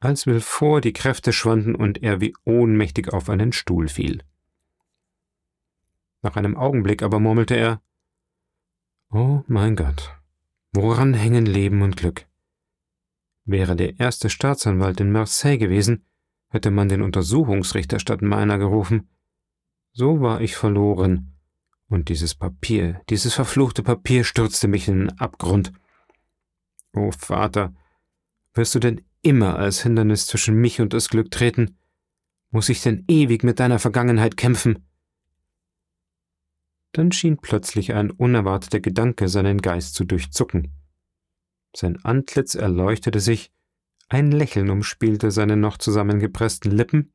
als 0.01 0.25
Villefort 0.25 0.85
die 0.85 0.93
Kräfte 0.93 1.33
schwanden 1.33 1.75
und 1.75 2.03
er 2.03 2.21
wie 2.21 2.35
ohnmächtig 2.45 3.13
auf 3.13 3.31
einen 3.31 3.53
Stuhl 3.53 3.89
fiel. 3.89 4.23
Nach 6.21 6.37
einem 6.37 6.57
Augenblick 6.57 7.03
aber 7.03 7.21
murmelte 7.21 7.55
er 7.55 7.81
Oh 9.11 9.43
mein 9.47 9.77
Gott, 9.77 10.15
woran 10.73 11.15
hängen 11.15 11.47
Leben 11.47 11.81
und 11.83 11.97
Glück? 11.97 12.27
Wäre 13.45 13.77
der 13.77 14.01
erste 14.01 14.31
Staatsanwalt 14.31 15.01
in 15.01 15.13
Marseille 15.13 15.59
gewesen, 15.59 16.05
hätte 16.49 16.71
man 16.71 16.89
den 16.89 17.03
Untersuchungsrichter 17.03 17.99
statt 17.99 18.23
meiner 18.23 18.59
gerufen. 18.59 19.09
So 19.93 20.21
war 20.21 20.41
ich 20.41 20.57
verloren, 20.57 21.35
und 21.89 22.09
dieses 22.09 22.35
Papier, 22.35 23.01
dieses 23.11 23.35
verfluchte 23.35 23.83
Papier 23.83 24.25
stürzte 24.25 24.69
mich 24.69 24.89
in 24.89 25.01
den 25.01 25.19
Abgrund. 25.19 25.73
O 26.95 27.11
Vater, 27.11 27.75
wirst 28.55 28.75
du 28.75 28.79
denn 28.79 29.03
immer 29.23 29.59
als 29.59 29.83
Hindernis 29.83 30.27
zwischen 30.27 30.57
mich 30.57 30.81
und 30.81 30.93
das 30.93 31.09
Glück 31.09 31.31
treten? 31.31 31.79
Muss 32.51 32.69
ich 32.69 32.83
denn 32.83 33.05
ewig 33.09 33.43
mit 33.43 33.61
deiner 33.61 33.79
Vergangenheit 33.79 34.37
kämpfen? 34.37 34.87
Dann 36.93 37.11
schien 37.11 37.39
plötzlich 37.39 37.93
ein 37.93 38.11
unerwarteter 38.11 38.81
Gedanke 38.81 39.29
seinen 39.29 39.61
Geist 39.61 39.95
zu 39.95 40.05
durchzucken. 40.05 40.73
Sein 41.75 41.99
Antlitz 42.05 42.55
erleuchtete 42.55 43.21
sich, 43.21 43.53
ein 44.09 44.31
Lächeln 44.31 44.71
umspielte 44.71 45.31
seine 45.31 45.57
noch 45.57 45.79
zusammengepressten 45.79 46.71
Lippen, 46.71 47.15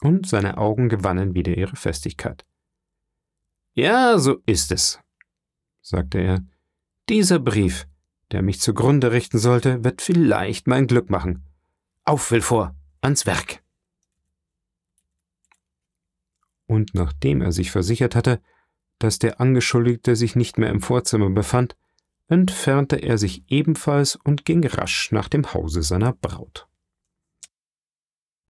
und 0.00 0.26
seine 0.26 0.58
Augen 0.58 0.88
gewannen 0.88 1.34
wieder 1.34 1.56
ihre 1.56 1.76
Festigkeit. 1.76 2.44
Ja, 3.74 4.18
so 4.18 4.38
ist 4.46 4.72
es, 4.72 4.98
sagte 5.80 6.18
er. 6.18 6.44
Dieser 7.08 7.38
Brief, 7.38 7.86
der 8.30 8.42
mich 8.42 8.60
zugrunde 8.60 9.12
richten 9.12 9.38
sollte, 9.38 9.84
wird 9.84 10.02
vielleicht 10.02 10.66
mein 10.66 10.86
Glück 10.86 11.10
machen. 11.10 11.44
Auf, 12.04 12.30
will 12.30 12.40
vor, 12.40 12.74
ans 13.00 13.26
Werk. 13.26 13.62
Und 16.66 16.94
nachdem 16.94 17.42
er 17.42 17.52
sich 17.52 17.70
versichert 17.70 18.14
hatte, 18.14 18.40
dass 18.98 19.18
der 19.18 19.40
Angeschuldigte 19.40 20.14
sich 20.14 20.36
nicht 20.36 20.58
mehr 20.58 20.70
im 20.70 20.80
Vorzimmer 20.80 21.30
befand, 21.30 21.76
entfernte 22.30 22.96
er 22.96 23.18
sich 23.18 23.44
ebenfalls 23.48 24.16
und 24.16 24.44
ging 24.44 24.64
rasch 24.66 25.12
nach 25.12 25.28
dem 25.28 25.52
Hause 25.52 25.82
seiner 25.82 26.12
Braut. 26.12 26.66